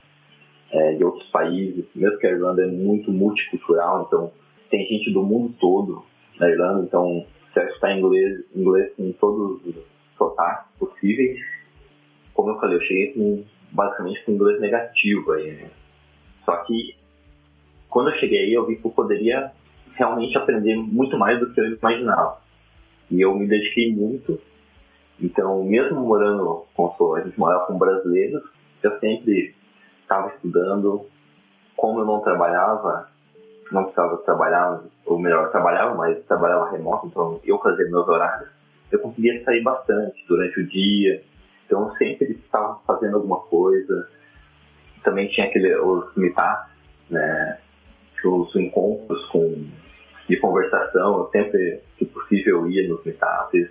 é, 0.71 0.93
de 0.93 1.03
outros 1.03 1.29
países, 1.29 1.85
mesmo 1.95 2.17
que 2.17 2.27
a 2.27 2.31
Irlanda 2.31 2.63
é 2.63 2.67
muito 2.67 3.11
multicultural, 3.11 4.05
então 4.07 4.31
tem 4.69 4.85
gente 4.87 5.13
do 5.13 5.21
mundo 5.21 5.53
todo 5.59 6.03
na 6.39 6.49
Irlanda, 6.49 6.83
então 6.83 7.25
você 7.53 7.59
vai 7.59 7.69
escutar 7.69 7.97
inglês, 7.97 8.43
inglês 8.55 8.91
com 8.97 9.11
todos 9.13 9.65
os 9.65 9.75
sotaques 10.17 10.71
possíveis. 10.79 11.39
Como 12.33 12.49
eu 12.49 12.59
falei, 12.59 12.77
eu 12.77 12.81
cheguei 12.81 13.13
com, 13.13 13.43
basicamente 13.71 14.25
com 14.25 14.31
inglês 14.31 14.59
negativo 14.59 15.31
aí, 15.33 15.51
né? 15.51 15.69
Só 16.43 16.57
que 16.63 17.02
quando 17.93 18.09
eu 18.09 18.15
cheguei 18.15 18.39
aí, 18.39 18.53
eu 18.53 18.65
vi 18.65 18.75
que 18.75 18.85
eu 18.85 18.91
poderia 18.91 19.51
realmente 19.93 20.35
aprender 20.35 20.75
muito 20.75 21.15
mais 21.15 21.39
do 21.39 21.53
que 21.53 21.61
eu 21.61 21.73
imaginava. 21.73 22.39
E 23.11 23.21
eu 23.21 23.35
me 23.35 23.47
dediquei 23.47 23.93
muito. 23.93 24.41
Então, 25.21 25.63
mesmo 25.63 26.01
morando 26.01 26.65
com 26.73 27.13
a 27.13 27.21
gente 27.21 27.39
morava 27.39 27.67
com 27.67 27.77
brasileiros, 27.77 28.41
eu 28.81 28.99
sempre 28.99 29.55
estava 30.01 30.29
estudando. 30.29 31.05
Como 31.77 31.99
eu 31.99 32.05
não 32.05 32.19
trabalhava, 32.21 33.09
não 33.71 33.83
precisava 33.83 34.17
trabalhar, 34.17 34.81
ou 35.05 35.19
melhor, 35.19 35.51
trabalhava, 35.51 35.93
mas 35.93 36.25
trabalhava 36.25 36.71
remoto, 36.71 37.05
então 37.05 37.39
eu 37.43 37.59
fazia 37.59 37.85
meus 37.85 38.07
horários, 38.07 38.49
eu 38.91 38.99
conseguia 38.99 39.43
sair 39.43 39.61
bastante 39.61 40.25
durante 40.27 40.59
o 40.59 40.67
dia. 40.67 41.23
Então, 41.67 41.89
eu 41.89 41.95
sempre 41.97 42.31
estava 42.31 42.79
fazendo 42.87 43.17
alguma 43.17 43.39
coisa. 43.41 44.09
Também 45.03 45.27
tinha 45.27 45.45
aquele, 45.45 45.75
os 45.75 46.15
meetups, 46.15 46.71
né? 47.11 47.59
Os 48.27 48.55
encontros 48.55 49.25
com, 49.27 49.65
de 50.29 50.37
conversação, 50.37 51.19
eu 51.19 51.29
sempre 51.31 51.79
que 51.97 52.05
possível 52.05 52.67
ia 52.69 52.87
nos 52.87 53.03
meetups. 53.03 53.69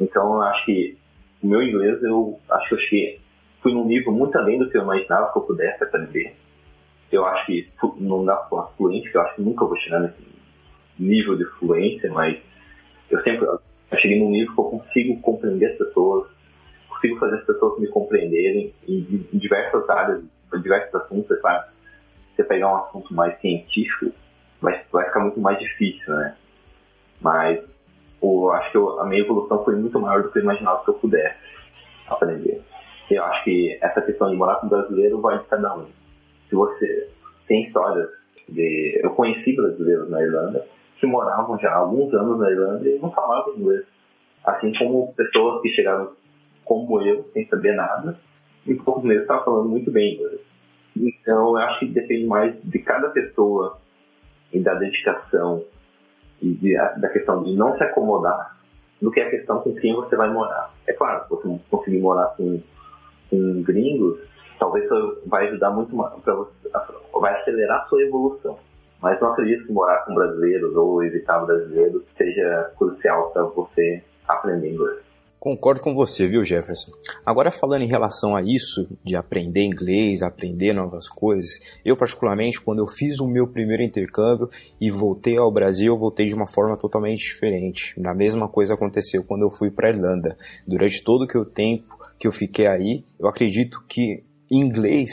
Então, 0.00 0.34
eu 0.34 0.42
acho 0.42 0.64
que 0.66 0.98
o 1.42 1.46
meu 1.46 1.62
inglês, 1.62 2.02
eu 2.02 2.38
acho 2.50 2.68
que 2.68 2.74
eu 2.74 2.78
cheguei, 2.80 3.20
fui 3.62 3.72
num 3.72 3.86
nível 3.86 4.12
muito 4.12 4.36
além 4.36 4.58
do 4.58 4.68
que 4.68 4.76
eu 4.76 4.82
imaginava 4.82 5.32
que 5.32 5.38
eu 5.38 5.42
pudesse 5.42 5.82
aprender. 5.84 6.34
Eu 7.10 7.24
acho 7.26 7.46
que 7.46 7.68
não 7.98 8.24
dá 8.24 8.36
para 8.36 8.66
fluente, 8.76 9.10
eu 9.14 9.20
acho 9.20 9.36
que 9.36 9.42
nunca 9.42 9.64
vou 9.64 9.76
chegar 9.78 10.00
nesse 10.00 10.22
nível 10.98 11.36
de 11.36 11.44
fluência, 11.58 12.10
mas 12.12 12.38
eu 13.10 13.22
sempre 13.22 13.46
eu 13.46 13.98
cheguei 13.98 14.18
num 14.18 14.30
nível 14.30 14.54
que 14.54 14.60
eu 14.60 14.64
consigo 14.64 15.20
compreender 15.20 15.66
as 15.66 15.78
pessoas, 15.78 16.28
consigo 16.88 17.18
fazer 17.18 17.36
as 17.36 17.46
pessoas 17.46 17.80
me 17.80 17.86
compreenderem 17.88 18.74
em, 18.88 19.26
em 19.32 19.38
diversas 19.38 19.88
áreas, 19.88 20.24
em 20.54 20.60
diversos 20.60 20.94
assuntos, 20.94 21.30
é 21.30 21.40
claro. 21.40 21.73
Você 22.34 22.44
pegar 22.44 22.72
um 22.72 22.76
assunto 22.84 23.14
mais 23.14 23.38
científico, 23.40 24.12
vai, 24.60 24.82
vai 24.92 25.06
ficar 25.06 25.20
muito 25.20 25.40
mais 25.40 25.58
difícil, 25.58 26.14
né? 26.14 26.36
Mas 27.20 27.62
eu 28.22 28.52
acho 28.52 28.70
que 28.70 28.76
eu, 28.76 29.00
a 29.00 29.06
minha 29.06 29.22
evolução 29.22 29.64
foi 29.64 29.76
muito 29.76 29.98
maior 30.00 30.22
do 30.22 30.30
que 30.30 30.38
eu 30.38 30.42
imaginava 30.42 30.82
que 30.84 30.90
eu 30.90 30.94
pudesse 30.94 31.38
aprender. 32.08 32.62
Eu 33.10 33.22
acho 33.24 33.44
que 33.44 33.78
essa 33.82 34.00
questão 34.00 34.30
de 34.30 34.36
morar 34.36 34.56
com 34.56 34.68
brasileiro 34.68 35.20
vai 35.20 35.38
de 35.38 35.44
cada 35.44 35.76
um. 35.76 35.86
Se 36.48 36.54
você 36.54 37.10
tem 37.46 37.64
histórias 37.64 38.08
de. 38.48 39.00
Eu 39.02 39.10
conheci 39.10 39.54
brasileiros 39.54 40.10
na 40.10 40.22
Irlanda 40.22 40.66
que 40.98 41.06
moravam 41.06 41.58
já 41.58 41.70
há 41.70 41.76
alguns 41.76 42.12
anos 42.14 42.38
na 42.38 42.50
Irlanda 42.50 42.88
e 42.88 42.98
não 42.98 43.10
falavam 43.10 43.54
inglês. 43.56 43.84
Assim 44.44 44.72
como 44.78 45.12
pessoas 45.14 45.60
que 45.62 45.68
chegaram 45.70 46.12
como 46.64 47.00
eu, 47.02 47.28
sem 47.32 47.46
saber 47.46 47.74
nada, 47.74 48.18
e 48.66 48.74
poucos 48.74 49.04
meses 49.04 49.22
estavam 49.22 49.44
falando 49.44 49.68
muito 49.68 49.90
bem 49.90 50.14
inglês. 50.14 50.40
Então, 50.96 51.50
eu 51.50 51.56
acho 51.58 51.80
que 51.80 51.86
depende 51.86 52.26
mais 52.26 52.54
de 52.62 52.78
cada 52.80 53.08
pessoa 53.10 53.78
e 54.52 54.60
da 54.60 54.74
dedicação 54.74 55.64
e 56.40 56.52
de, 56.54 56.74
da 56.74 57.08
questão 57.08 57.42
de 57.42 57.54
não 57.56 57.76
se 57.76 57.82
acomodar 57.82 58.56
do 59.00 59.10
que 59.10 59.20
a 59.20 59.30
questão 59.30 59.60
com 59.60 59.74
quem 59.74 59.94
você 59.94 60.16
vai 60.16 60.30
morar. 60.30 60.72
É 60.86 60.92
claro, 60.92 61.24
se 61.24 61.30
você 61.30 61.60
conseguir 61.70 62.00
morar 62.00 62.28
com, 62.36 62.62
com 63.28 63.62
gringos, 63.62 64.20
talvez 64.58 64.88
vai 65.26 65.48
ajudar 65.48 65.70
muito 65.70 65.94
mais, 65.94 66.12
você, 66.24 66.68
vai 67.12 67.40
acelerar 67.40 67.82
a 67.82 67.86
sua 67.86 68.02
evolução. 68.02 68.58
Mas 69.02 69.20
não 69.20 69.32
acredito 69.32 69.66
que 69.66 69.72
morar 69.72 70.04
com 70.04 70.14
brasileiros 70.14 70.74
ou 70.76 71.02
evitar 71.04 71.44
brasileiros 71.44 72.02
seja 72.16 72.72
crucial 72.78 73.30
para 73.32 73.42
você 73.42 74.02
aprender 74.26 74.72
inglês. 74.72 75.13
Concordo 75.44 75.82
com 75.82 75.94
você, 75.94 76.26
viu, 76.26 76.42
Jefferson? 76.42 76.90
Agora, 77.22 77.50
falando 77.50 77.82
em 77.82 77.86
relação 77.86 78.34
a 78.34 78.40
isso, 78.40 78.88
de 79.04 79.14
aprender 79.14 79.62
inglês, 79.62 80.22
aprender 80.22 80.72
novas 80.72 81.06
coisas, 81.06 81.60
eu, 81.84 81.94
particularmente, 81.94 82.58
quando 82.58 82.78
eu 82.78 82.86
fiz 82.86 83.20
o 83.20 83.28
meu 83.28 83.46
primeiro 83.46 83.82
intercâmbio 83.82 84.48
e 84.80 84.90
voltei 84.90 85.36
ao 85.36 85.52
Brasil, 85.52 85.92
eu 85.92 85.98
voltei 85.98 86.28
de 86.28 86.34
uma 86.34 86.46
forma 86.46 86.78
totalmente 86.78 87.24
diferente. 87.24 87.94
A 88.06 88.14
mesma 88.14 88.48
coisa 88.48 88.72
aconteceu 88.72 89.22
quando 89.22 89.42
eu 89.42 89.50
fui 89.50 89.70
para 89.70 89.90
Irlanda. 89.90 90.34
Durante 90.66 91.04
todo 91.04 91.26
o 91.38 91.44
tempo 91.44 91.94
que 92.18 92.26
eu 92.26 92.32
fiquei 92.32 92.66
aí, 92.66 93.04
eu 93.20 93.28
acredito 93.28 93.84
que 93.86 94.24
inglês 94.50 95.10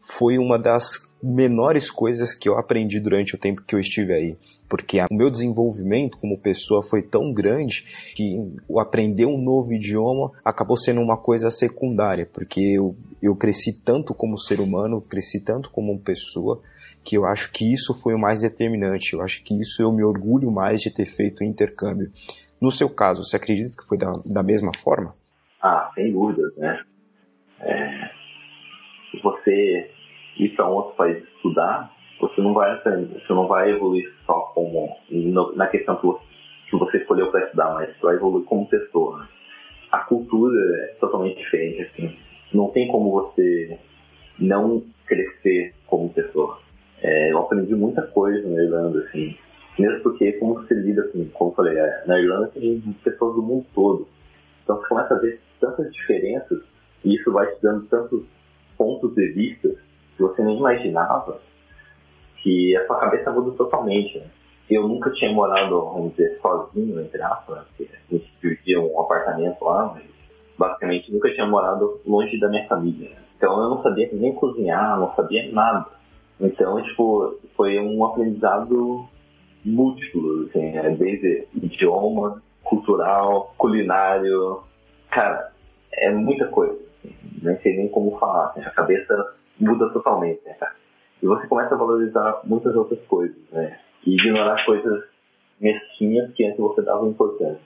foi 0.00 0.38
uma 0.38 0.58
das 0.58 1.06
menores 1.22 1.90
coisas 1.90 2.34
que 2.34 2.48
eu 2.48 2.58
aprendi 2.58 3.00
durante 3.00 3.34
o 3.34 3.38
tempo 3.38 3.62
que 3.66 3.74
eu 3.74 3.80
estive 3.80 4.14
aí. 4.14 4.36
Porque 4.74 5.00
o 5.08 5.14
meu 5.14 5.30
desenvolvimento 5.30 6.18
como 6.18 6.36
pessoa 6.36 6.82
foi 6.82 7.00
tão 7.00 7.32
grande 7.32 7.84
que 8.16 8.36
o 8.68 8.80
aprender 8.80 9.24
um 9.24 9.40
novo 9.40 9.72
idioma 9.72 10.32
acabou 10.44 10.76
sendo 10.76 11.00
uma 11.00 11.16
coisa 11.16 11.48
secundária, 11.48 12.26
porque 12.26 12.60
eu, 12.60 12.96
eu 13.22 13.36
cresci 13.36 13.72
tanto 13.72 14.12
como 14.12 14.36
ser 14.36 14.58
humano, 14.58 15.00
cresci 15.00 15.38
tanto 15.38 15.70
como 15.70 15.96
pessoa, 16.00 16.60
que 17.04 17.16
eu 17.16 17.24
acho 17.24 17.52
que 17.52 17.72
isso 17.72 17.94
foi 17.94 18.14
o 18.14 18.18
mais 18.18 18.40
determinante. 18.40 19.12
Eu 19.12 19.22
acho 19.22 19.44
que 19.44 19.54
isso 19.60 19.80
eu 19.80 19.92
me 19.92 20.02
orgulho 20.02 20.50
mais 20.50 20.80
de 20.80 20.90
ter 20.90 21.06
feito 21.06 21.42
o 21.42 21.44
intercâmbio. 21.44 22.10
No 22.60 22.72
seu 22.72 22.90
caso, 22.90 23.22
você 23.22 23.36
acredita 23.36 23.76
que 23.76 23.86
foi 23.86 23.96
da, 23.96 24.10
da 24.26 24.42
mesma 24.42 24.72
forma? 24.76 25.14
Ah, 25.62 25.88
sem 25.94 26.12
dúvidas, 26.12 26.52
né? 26.56 26.82
É, 27.60 28.10
você 29.22 29.88
ir 30.36 30.48
para 30.56 30.68
um 30.68 30.72
outro 30.72 30.96
país 30.96 31.22
estudar, 31.36 31.94
você 32.20 32.40
não 32.40 32.54
vai 32.54 32.72
aprender, 32.72 33.20
você 33.20 33.32
não 33.32 33.46
vai 33.46 33.70
evoluir 33.70 34.12
só 34.26 34.40
como 34.54 34.96
na 35.54 35.66
questão 35.66 35.96
que 35.96 36.06
você, 36.06 36.24
que 36.70 36.76
você 36.76 36.98
escolheu 36.98 37.30
para 37.30 37.44
estudar, 37.44 37.74
mas 37.74 37.88
você 37.88 38.02
vai 38.02 38.14
evoluir 38.16 38.44
como 38.46 38.68
pessoa. 38.68 39.18
Né? 39.18 39.28
A 39.92 39.98
cultura 40.00 40.54
é 40.84 40.94
totalmente 41.00 41.38
diferente, 41.38 41.82
assim. 41.82 42.16
Não 42.52 42.68
tem 42.68 42.88
como 42.88 43.10
você 43.10 43.78
não 44.38 44.82
crescer 45.06 45.74
como 45.86 46.12
pessoa. 46.12 46.58
É, 47.02 47.32
eu 47.32 47.38
aprendi 47.38 47.74
muita 47.74 48.02
coisa 48.02 48.48
na 48.48 48.62
Irlanda, 48.62 49.00
assim, 49.00 49.36
mesmo 49.78 50.00
porque 50.02 50.32
como 50.34 50.54
você 50.54 50.74
lida, 50.74 51.02
assim, 51.02 51.28
como 51.34 51.50
eu 51.50 51.54
falei, 51.54 51.76
é, 51.76 52.04
na 52.06 52.18
Irlanda 52.18 52.48
tem 52.48 52.80
pessoas 53.02 53.34
do 53.34 53.42
mundo 53.42 53.66
todo. 53.74 54.08
Então 54.62 54.76
você 54.76 54.88
começa 54.88 55.14
a 55.14 55.18
ver 55.18 55.40
tantas 55.60 55.92
diferenças 55.92 56.62
e 57.04 57.16
isso 57.16 57.30
vai 57.32 57.46
te 57.46 57.60
dando 57.60 57.86
tantos 57.86 58.24
pontos 58.78 59.14
de 59.14 59.26
vista 59.32 59.68
que 60.16 60.22
você 60.22 60.42
nem 60.42 60.56
imaginava 60.56 61.40
que 62.44 62.76
a 62.76 62.86
sua 62.86 63.00
cabeça 63.00 63.32
muda 63.32 63.56
totalmente. 63.56 64.18
Né? 64.18 64.26
Eu 64.70 64.86
nunca 64.86 65.10
tinha 65.12 65.32
morado, 65.32 65.80
vamos 65.80 66.10
dizer, 66.12 66.38
sozinho, 66.40 67.00
entre 67.00 67.20
aspas, 67.22 67.64
porque 67.68 67.88
a 67.92 68.14
gente 68.14 68.30
dividia 68.40 68.80
um 68.80 69.00
apartamento 69.00 69.64
lá, 69.64 69.94
mas 69.94 70.04
basicamente 70.56 71.10
nunca 71.10 71.32
tinha 71.32 71.46
morado 71.46 72.00
longe 72.06 72.38
da 72.38 72.48
minha 72.48 72.68
família. 72.68 73.08
Né? 73.08 73.16
Então 73.36 73.60
eu 73.60 73.70
não 73.70 73.82
sabia 73.82 74.10
nem 74.12 74.34
cozinhar, 74.34 75.00
não 75.00 75.14
sabia 75.14 75.50
nada. 75.50 75.86
Então, 76.38 76.82
tipo, 76.82 77.38
foi 77.56 77.80
um 77.80 78.04
aprendizado 78.04 79.06
múltiplo, 79.64 80.46
assim, 80.46 80.72
né? 80.72 80.90
desde 80.90 81.48
idioma, 81.54 82.42
cultural, 82.62 83.54
culinário. 83.56 84.62
Cara, 85.10 85.50
é 85.92 86.10
muita 86.10 86.46
coisa. 86.48 86.74
Assim, 86.74 87.14
nem 87.42 87.56
sei 87.60 87.76
nem 87.76 87.88
como 87.88 88.18
falar. 88.18 88.48
Assim, 88.48 88.60
a 88.60 88.70
cabeça 88.70 89.34
muda 89.58 89.88
totalmente, 89.90 90.40
né, 90.44 90.54
cara? 90.54 90.74
E 91.24 91.26
você 91.26 91.46
começa 91.46 91.74
a 91.74 91.78
valorizar 91.78 92.42
muitas 92.44 92.76
outras 92.76 93.00
coisas, 93.06 93.34
né? 93.50 93.78
E 94.06 94.12
ignorar 94.12 94.62
coisas 94.66 95.04
mesquinhas 95.58 96.30
que 96.34 96.44
antes 96.44 96.58
você 96.58 96.82
dava 96.82 97.08
importância. 97.08 97.62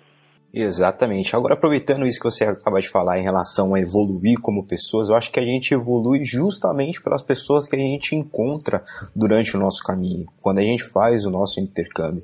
Exatamente. 0.55 1.35
Agora, 1.35 1.55
aproveitando 1.55 2.07
isso 2.07 2.21
que 2.21 2.31
você 2.31 2.45
acaba 2.45 2.81
de 2.81 2.89
falar 2.89 3.19
em 3.19 3.25
relação 3.25 3.75
a 3.75 3.81
evoluir 3.81 4.39
como 4.41 4.65
pessoas, 4.65 5.09
eu 5.09 5.17
acho 5.17 5.33
que 5.33 5.41
a 5.41 5.45
gente 5.45 5.75
evolui 5.75 6.25
justamente 6.25 7.03
pelas 7.03 7.21
pessoas 7.21 7.67
que 7.67 7.75
a 7.75 7.81
gente 7.81 8.15
encontra 8.15 8.85
durante 9.15 9.57
o 9.57 9.61
nosso 9.61 9.83
caminho, 9.83 10.29
quando 10.41 10.59
a 10.59 10.63
gente 10.63 10.85
faz 10.85 11.27
o 11.27 11.31
nosso 11.31 11.59
intercâmbio. 11.59 12.23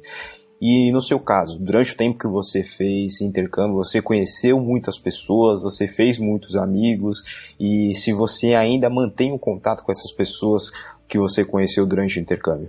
E 0.66 0.90
no 0.92 1.01
seu 1.03 1.20
caso, 1.20 1.59
durante 1.59 1.92
o 1.92 1.97
tempo 1.97 2.18
que 2.18 2.27
você 2.27 2.62
fez 2.62 3.20
intercâmbio, 3.20 3.77
você 3.77 4.01
conheceu 4.01 4.59
muitas 4.59 4.99
pessoas, 4.99 5.61
você 5.61 5.87
fez 5.87 6.18
muitos 6.18 6.57
amigos, 6.57 7.23
e 7.61 7.94
se 7.94 8.12
você 8.14 8.55
ainda 8.55 8.88
mantém 8.88 9.33
o 9.33 9.38
contato 9.38 9.83
com 9.83 9.92
essas 9.92 10.11
pessoas 10.12 10.70
que 11.09 11.19
você 11.19 11.45
conheceu 11.45 11.87
durante 11.87 12.19
o 12.19 12.23
intercâmbio? 12.23 12.69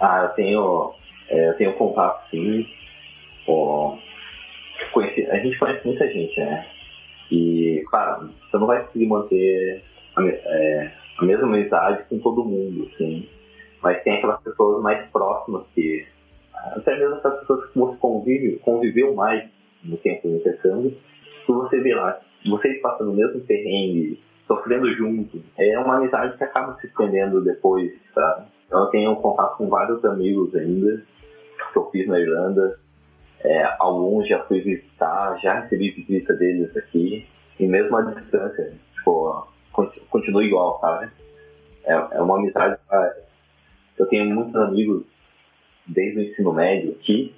Ah, 0.00 0.24
eu 0.24 0.28
tenho, 0.30 0.92
é, 1.28 1.48
eu 1.48 1.56
tenho 1.56 1.72
contato 1.74 2.28
sim. 2.30 2.66
Conheci, 4.92 5.26
a 5.30 5.38
gente 5.38 5.58
conhece 5.58 5.86
muita 5.86 6.06
gente, 6.12 6.38
né? 6.38 6.66
E, 7.30 7.82
claro, 7.88 8.28
você 8.50 8.58
não 8.58 8.66
vai 8.66 8.84
conseguir 8.84 9.06
manter 9.06 9.82
a, 10.16 10.22
é, 10.22 10.92
a 11.18 11.24
mesma 11.24 11.46
amizade 11.46 12.04
com 12.08 12.18
todo 12.18 12.44
mundo, 12.44 12.90
assim. 12.92 13.26
Mas 13.82 14.02
tem 14.02 14.14
aquelas 14.14 14.40
pessoas 14.42 14.82
mais 14.82 15.08
próximas 15.10 15.64
que 15.74 16.06
até 16.54 16.96
mesmo 16.98 17.16
essas 17.16 17.40
pessoas 17.40 17.70
que 17.70 17.78
você 17.78 17.96
convive, 17.96 18.58
conviveu 18.58 19.14
mais 19.14 19.48
no 19.82 19.96
tempo 19.96 20.28
do 20.28 20.36
intercâmbio, 20.36 20.96
que 21.44 21.52
você 21.52 21.80
vê 21.80 21.94
lá, 21.94 22.20
vocês 22.46 22.80
passando 22.80 23.10
o 23.10 23.14
mesmo 23.14 23.40
perrengue, 23.40 24.20
sofrendo 24.46 24.92
junto, 24.94 25.42
é 25.58 25.78
uma 25.78 25.96
amizade 25.96 26.36
que 26.36 26.44
acaba 26.44 26.76
se 26.80 26.86
estendendo 26.86 27.42
depois, 27.42 27.92
sabe? 28.14 28.46
Então 28.66 28.84
eu 28.84 28.90
tenho 28.90 29.16
contato 29.16 29.56
com 29.58 29.68
vários 29.68 30.04
amigos 30.04 30.54
ainda, 30.54 31.02
que 31.72 31.78
eu 31.78 31.90
fiz 31.90 32.06
na 32.06 32.18
Irlanda, 32.18 32.78
é, 33.44 33.76
alguns 33.78 34.28
já 34.28 34.42
fui 34.44 34.60
visitar, 34.60 35.36
já 35.42 35.60
recebi 35.60 35.90
visita 35.90 36.32
deles 36.34 36.76
aqui, 36.76 37.26
e 37.58 37.66
mesmo 37.66 37.96
à 37.96 38.02
distância, 38.02 38.72
tipo, 38.94 39.46
continua 40.10 40.44
igual, 40.44 40.78
sabe? 40.80 41.10
É, 41.84 41.92
é 41.92 42.20
uma 42.20 42.38
amizade. 42.38 42.78
Eu 43.98 44.06
tenho 44.06 44.32
muitos 44.34 44.54
amigos 44.56 45.04
desde 45.86 46.18
o 46.18 46.22
ensino 46.22 46.52
médio 46.52 46.92
aqui, 46.92 47.34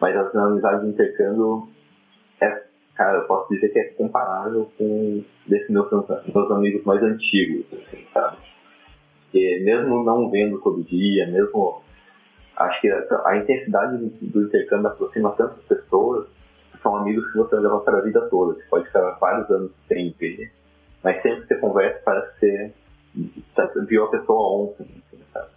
mas 0.00 0.16
as 0.16 0.34
amizades 0.34 0.82
de 0.82 0.88
intercâmbio, 0.88 1.68
cara, 2.96 3.18
eu 3.18 3.26
posso 3.26 3.52
dizer 3.52 3.68
que 3.68 3.78
é 3.78 3.84
comparável 3.90 4.70
com 4.78 5.22
desses 5.46 5.68
meus, 5.68 5.90
meus 5.90 6.50
amigos 6.50 6.84
mais 6.84 7.02
antigos, 7.02 7.66
assim, 7.72 8.06
sabe? 8.12 8.36
Porque 9.22 9.60
mesmo 9.64 10.02
não 10.02 10.30
vendo 10.30 10.60
todo 10.60 10.82
dia, 10.84 11.26
mesmo 11.26 11.82
acho 12.56 12.80
que 12.80 12.90
a, 12.90 13.04
a 13.26 13.36
intensidade 13.36 13.98
do 13.98 14.42
intercâmbio 14.42 14.88
aproxima 14.88 15.32
tantas 15.32 15.62
pessoas 15.64 16.26
são 16.82 16.96
amigos 16.96 17.30
que 17.30 17.38
você 17.38 17.56
leva 17.56 17.80
para 17.80 17.98
a 17.98 18.02
vida 18.02 18.20
toda. 18.30 18.54
Você 18.54 18.66
pode 18.68 18.86
ficar 18.86 19.10
vários 19.20 19.50
anos 19.50 19.72
sem 19.88 20.14
ver, 20.18 20.50
mas 21.02 21.20
sempre 21.22 21.42
que 21.42 21.48
você 21.48 21.56
conversa 21.56 22.00
parece 22.04 22.40
que 22.40 22.72
você 23.54 23.84
viu 23.86 24.04
a 24.04 24.10
pessoa 24.10 24.64
ontem, 24.64 24.84
assim, 24.84 25.22
sabe? 25.32 25.55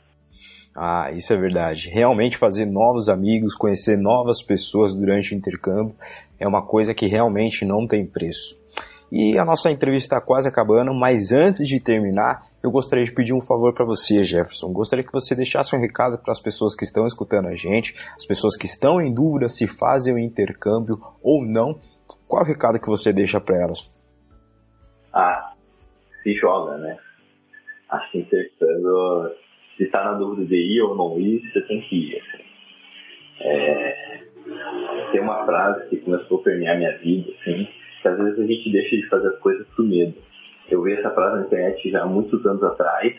Ah, 0.76 1.12
isso 1.12 1.34
é 1.34 1.38
verdade. 1.38 1.90
Realmente 1.90 2.38
fazer 2.38 2.66
novos 2.66 3.10
amigos, 3.10 3.56
conhecer 3.56 3.98
novas 3.98 4.42
pessoas 4.42 4.94
durante 4.94 5.34
o 5.34 5.38
intercâmbio 5.38 5.96
é 6.40 6.48
uma 6.48 6.66
coisa 6.66 6.94
que 6.94 7.08
realmente 7.08 7.66
não 7.66 7.86
tem 7.88 8.06
preço. 8.06 8.58
E 9.12 9.40
a 9.40 9.44
nossa 9.44 9.72
entrevista 9.72 10.16
está 10.16 10.26
quase 10.26 10.48
acabando, 10.48 10.94
mas 10.94 11.32
antes 11.32 11.68
de 11.68 11.80
terminar, 11.80 12.44
eu 12.62 12.70
gostaria 12.70 13.04
de 13.04 13.12
pedir 13.12 13.34
um 13.34 13.42
favor 13.42 13.74
para 13.74 13.84
você, 13.84 14.24
Jefferson. 14.24 14.72
Gostaria 14.72 15.04
que 15.04 15.12
você 15.12 15.36
deixasse 15.36 15.76
um 15.76 15.80
recado 15.80 16.20
para 16.20 16.32
as 16.32 16.40
pessoas 16.40 16.76
que 16.76 16.84
estão 16.84 17.08
escutando 17.08 17.48
a 17.48 17.56
gente, 17.56 17.96
as 18.16 18.26
pessoas 18.26 18.56
que 18.56 18.68
estão 18.68 19.02
em 19.02 19.12
dúvida 19.12 19.50
se 19.50 19.66
fazem 19.68 20.14
o 20.14 20.20
intercâmbio 20.20 21.02
ou 21.24 21.44
não. 21.44 21.80
Qual 22.28 22.44
é 22.44 22.46
o 22.46 22.48
recado 22.48 22.80
que 22.80 22.88
você 22.88 23.12
deixa 23.12 23.42
para 23.42 23.60
elas? 23.60 23.92
Ah, 25.12 25.54
se 26.22 26.36
joga, 26.36 26.78
né? 26.78 26.96
Acho 27.90 28.12
que 28.12 28.20
intercâmbio 28.20 29.32
se 29.80 29.86
está 29.86 30.04
na 30.04 30.12
dúvida 30.12 30.46
de 30.46 30.58
ir 30.58 30.82
ou 30.82 30.94
não 30.94 31.18
ir, 31.18 31.42
você 31.54 31.62
tem 31.62 31.80
que 31.80 31.96
ir. 31.96 32.22
Assim. 32.22 32.44
É, 33.40 34.20
tem 35.14 35.22
uma 35.22 35.46
frase 35.46 35.88
que 35.90 35.98
começou 36.02 36.42
a 36.42 36.44
permear 36.44 36.78
minha 36.78 36.98
vida, 36.98 37.32
assim, 37.40 37.66
que 38.02 38.08
às 38.10 38.18
vezes 38.18 38.40
a 38.40 38.46
gente 38.46 38.70
deixa 38.70 38.98
de 38.98 39.08
fazer 39.08 39.30
as 39.30 39.40
coisas 39.40 39.66
por 39.70 39.86
medo. 39.86 40.16
Eu 40.70 40.84
vi 40.84 40.94
essa 40.94 41.10
frase 41.12 41.38
na 41.38 41.46
internet 41.46 41.90
já 41.90 42.04
há 42.04 42.06
muitos 42.06 42.46
anos 42.46 42.62
atrás. 42.62 43.16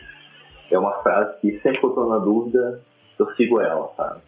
É 0.69 0.77
uma 0.77 1.01
frase 1.01 1.41
que 1.41 1.59
sempre 1.61 1.79
que 1.79 1.85
eu 1.85 1.89
estou 1.89 2.07
na 2.07 2.19
dúvida, 2.19 2.79
eu 3.17 3.31
sigo 3.31 3.59
ela, 3.59 3.91
sabe? 3.97 4.21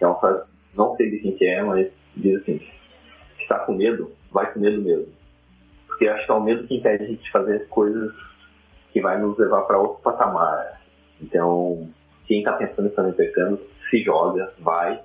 É 0.00 0.06
uma 0.06 0.20
frase, 0.20 0.44
não 0.76 0.94
sei 0.94 1.10
de 1.10 1.18
quem 1.18 1.32
que 1.32 1.44
é, 1.44 1.62
mas 1.64 1.90
diz 2.16 2.40
assim, 2.42 2.58
se 2.58 3.42
está 3.42 3.58
com 3.58 3.74
medo, 3.74 4.12
vai 4.30 4.52
com 4.52 4.60
medo 4.60 4.80
mesmo. 4.80 5.12
Porque 5.88 6.06
acho 6.06 6.26
que 6.26 6.30
é 6.30 6.34
o 6.34 6.40
medo 6.40 6.66
que 6.68 6.76
impede 6.76 7.02
a 7.02 7.06
gente 7.08 7.24
de 7.24 7.30
fazer 7.32 7.66
coisas 7.68 8.14
que 8.92 9.00
vai 9.00 9.20
nos 9.20 9.36
levar 9.36 9.62
para 9.62 9.78
outro 9.78 10.00
patamar. 10.00 10.81
Então, 11.22 11.88
quem 12.26 12.38
está 12.38 12.52
pensando 12.52 12.88
em 12.88 12.94
fazer 12.94 13.10
intercâmbio, 13.10 13.60
se 13.88 14.02
joga, 14.02 14.52
vai. 14.58 15.00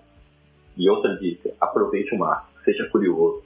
E 0.75 0.89
outra 0.89 1.15
dica, 1.17 1.51
aproveite 1.60 2.15
o 2.15 2.19
máximo, 2.19 2.51
seja 2.63 2.88
curioso, 2.89 3.43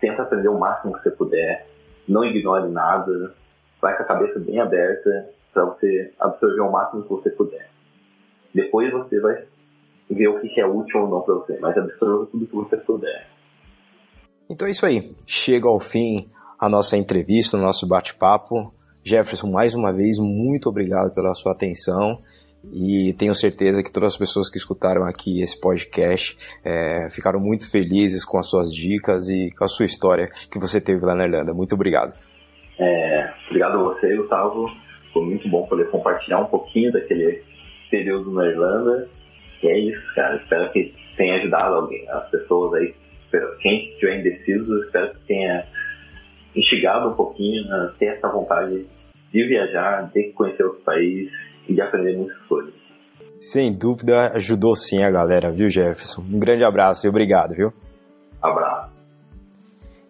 tenta 0.00 0.22
aprender 0.22 0.48
o 0.48 0.58
máximo 0.58 0.94
que 0.94 1.02
você 1.02 1.10
puder, 1.10 1.66
não 2.08 2.24
ignore 2.24 2.68
nada, 2.70 3.34
vai 3.80 3.96
com 3.96 4.02
a 4.02 4.06
cabeça 4.06 4.38
bem 4.38 4.58
aberta 4.60 5.28
para 5.52 5.64
você 5.64 6.12
absorver 6.18 6.60
o 6.60 6.70
máximo 6.70 7.02
que 7.02 7.08
você 7.08 7.30
puder. 7.30 7.70
Depois 8.54 8.90
você 8.92 9.20
vai 9.20 9.44
ver 10.10 10.28
o 10.28 10.40
que 10.40 10.60
é 10.60 10.66
útil 10.66 11.02
ou 11.02 11.08
não 11.08 11.20
para 11.20 11.34
você, 11.34 11.58
mas 11.60 11.76
absorva 11.76 12.26
tudo 12.26 12.46
que 12.46 12.54
você 12.54 12.76
puder. 12.78 13.28
Então 14.48 14.66
é 14.66 14.70
isso 14.70 14.84
aí. 14.84 15.14
Chega 15.26 15.68
ao 15.68 15.78
fim 15.78 16.30
a 16.58 16.68
nossa 16.68 16.96
entrevista, 16.96 17.56
o 17.56 17.60
nosso 17.60 17.86
bate-papo. 17.86 18.72
Jefferson, 19.04 19.50
mais 19.50 19.74
uma 19.74 19.92
vez, 19.92 20.18
muito 20.18 20.68
obrigado 20.68 21.14
pela 21.14 21.34
sua 21.34 21.52
atenção 21.52 22.18
e 22.72 23.14
tenho 23.18 23.34
certeza 23.34 23.82
que 23.82 23.90
todas 23.90 24.12
as 24.12 24.18
pessoas 24.18 24.50
que 24.50 24.58
escutaram 24.58 25.04
aqui 25.04 25.40
esse 25.40 25.58
podcast 25.58 26.36
é, 26.64 27.08
ficaram 27.10 27.40
muito 27.40 27.70
felizes 27.70 28.24
com 28.24 28.38
as 28.38 28.48
suas 28.48 28.70
dicas 28.70 29.28
e 29.30 29.50
com 29.56 29.64
a 29.64 29.68
sua 29.68 29.86
história 29.86 30.28
que 30.50 30.58
você 30.58 30.80
teve 30.80 31.04
lá 31.04 31.14
na 31.14 31.24
Irlanda. 31.24 31.54
Muito 31.54 31.74
obrigado. 31.74 32.12
É, 32.78 33.32
obrigado 33.48 33.78
a 33.78 33.82
você, 33.82 34.14
Gustavo. 34.16 34.70
Foi 35.12 35.24
muito 35.24 35.48
bom 35.48 35.66
poder 35.66 35.90
compartilhar 35.90 36.40
um 36.40 36.46
pouquinho 36.46 36.92
daquele 36.92 37.42
período 37.90 38.30
na 38.32 38.46
Irlanda. 38.46 39.08
E 39.62 39.66
é 39.66 39.78
isso, 39.78 40.14
cara. 40.14 40.36
Espero 40.36 40.70
que 40.72 40.94
tenha 41.16 41.36
ajudado 41.36 41.74
alguém, 41.76 42.08
as 42.10 42.30
pessoas 42.30 42.74
aí. 42.74 42.94
Quem 43.60 43.90
estiver 43.90 44.20
indeciso, 44.20 44.82
espero 44.84 45.14
que 45.14 45.26
tenha 45.26 45.64
instigado 46.54 47.10
um 47.10 47.14
pouquinho 47.14 47.72
a 47.72 47.88
ter 47.98 48.16
essa 48.16 48.28
vontade 48.28 48.86
de 49.32 49.44
viajar, 49.46 50.10
de 50.12 50.32
conhecer 50.32 50.64
outro 50.64 50.80
país 50.82 51.30
e 51.68 51.74
de 51.74 51.80
aprender 51.80 52.16
muitas 52.16 52.38
coisas. 52.46 52.74
Sem 53.40 53.72
dúvida, 53.72 54.32
ajudou 54.34 54.76
sim 54.76 55.02
a 55.02 55.10
galera, 55.10 55.50
viu, 55.50 55.70
Jefferson? 55.70 56.22
Um 56.22 56.38
grande 56.38 56.62
abraço 56.62 57.06
e 57.06 57.08
obrigado, 57.08 57.54
viu? 57.54 57.72
Abraço. 58.42 59.00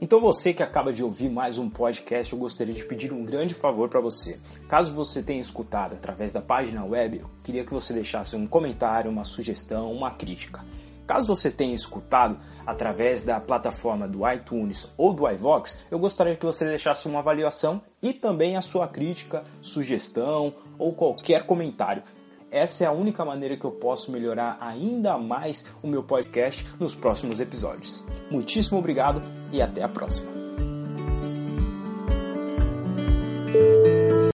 Então 0.03 0.18
você 0.18 0.55
que 0.55 0.62
acaba 0.62 0.94
de 0.94 1.05
ouvir 1.05 1.29
mais 1.29 1.59
um 1.59 1.68
podcast, 1.68 2.33
eu 2.33 2.38
gostaria 2.38 2.72
de 2.72 2.83
pedir 2.85 3.12
um 3.12 3.22
grande 3.22 3.53
favor 3.53 3.88
para 3.90 4.00
você. 4.00 4.40
Caso 4.66 4.94
você 4.94 5.22
tenha 5.22 5.42
escutado 5.42 5.92
através 5.92 6.33
da 6.33 6.40
página 6.40 6.83
web, 6.85 7.18
eu 7.20 7.31
queria 7.44 7.64
que 7.64 7.74
você 7.74 7.92
deixasse 7.92 8.35
um 8.35 8.46
comentário, 8.46 9.11
uma 9.11 9.24
sugestão, 9.24 9.92
uma 9.92 10.11
crítica. 10.11 10.62
Caso 11.11 11.35
você 11.35 11.51
tenha 11.51 11.75
escutado 11.75 12.38
através 12.64 13.25
da 13.25 13.40
plataforma 13.40 14.07
do 14.07 14.20
iTunes 14.31 14.88
ou 14.96 15.12
do 15.12 15.29
iVox, 15.29 15.81
eu 15.90 15.99
gostaria 15.99 16.37
que 16.37 16.46
você 16.46 16.64
deixasse 16.64 17.09
uma 17.09 17.18
avaliação 17.18 17.83
e 18.01 18.12
também 18.12 18.57
a 18.57 18.61
sua 18.61 18.87
crítica, 18.87 19.42
sugestão 19.61 20.55
ou 20.79 20.92
qualquer 20.92 21.46
comentário. 21.46 22.05
Essa 22.49 22.85
é 22.85 22.87
a 22.87 22.92
única 22.92 23.25
maneira 23.25 23.57
que 23.57 23.64
eu 23.64 23.73
posso 23.73 24.12
melhorar 24.12 24.57
ainda 24.61 25.18
mais 25.18 25.66
o 25.83 25.88
meu 25.88 26.05
podcast 26.05 26.64
nos 26.79 26.94
próximos 26.94 27.40
episódios. 27.40 28.07
Muitíssimo 28.31 28.79
obrigado 28.79 29.20
e 29.51 29.61
até 29.61 29.83
a 29.83 29.88
próxima. 29.88 30.31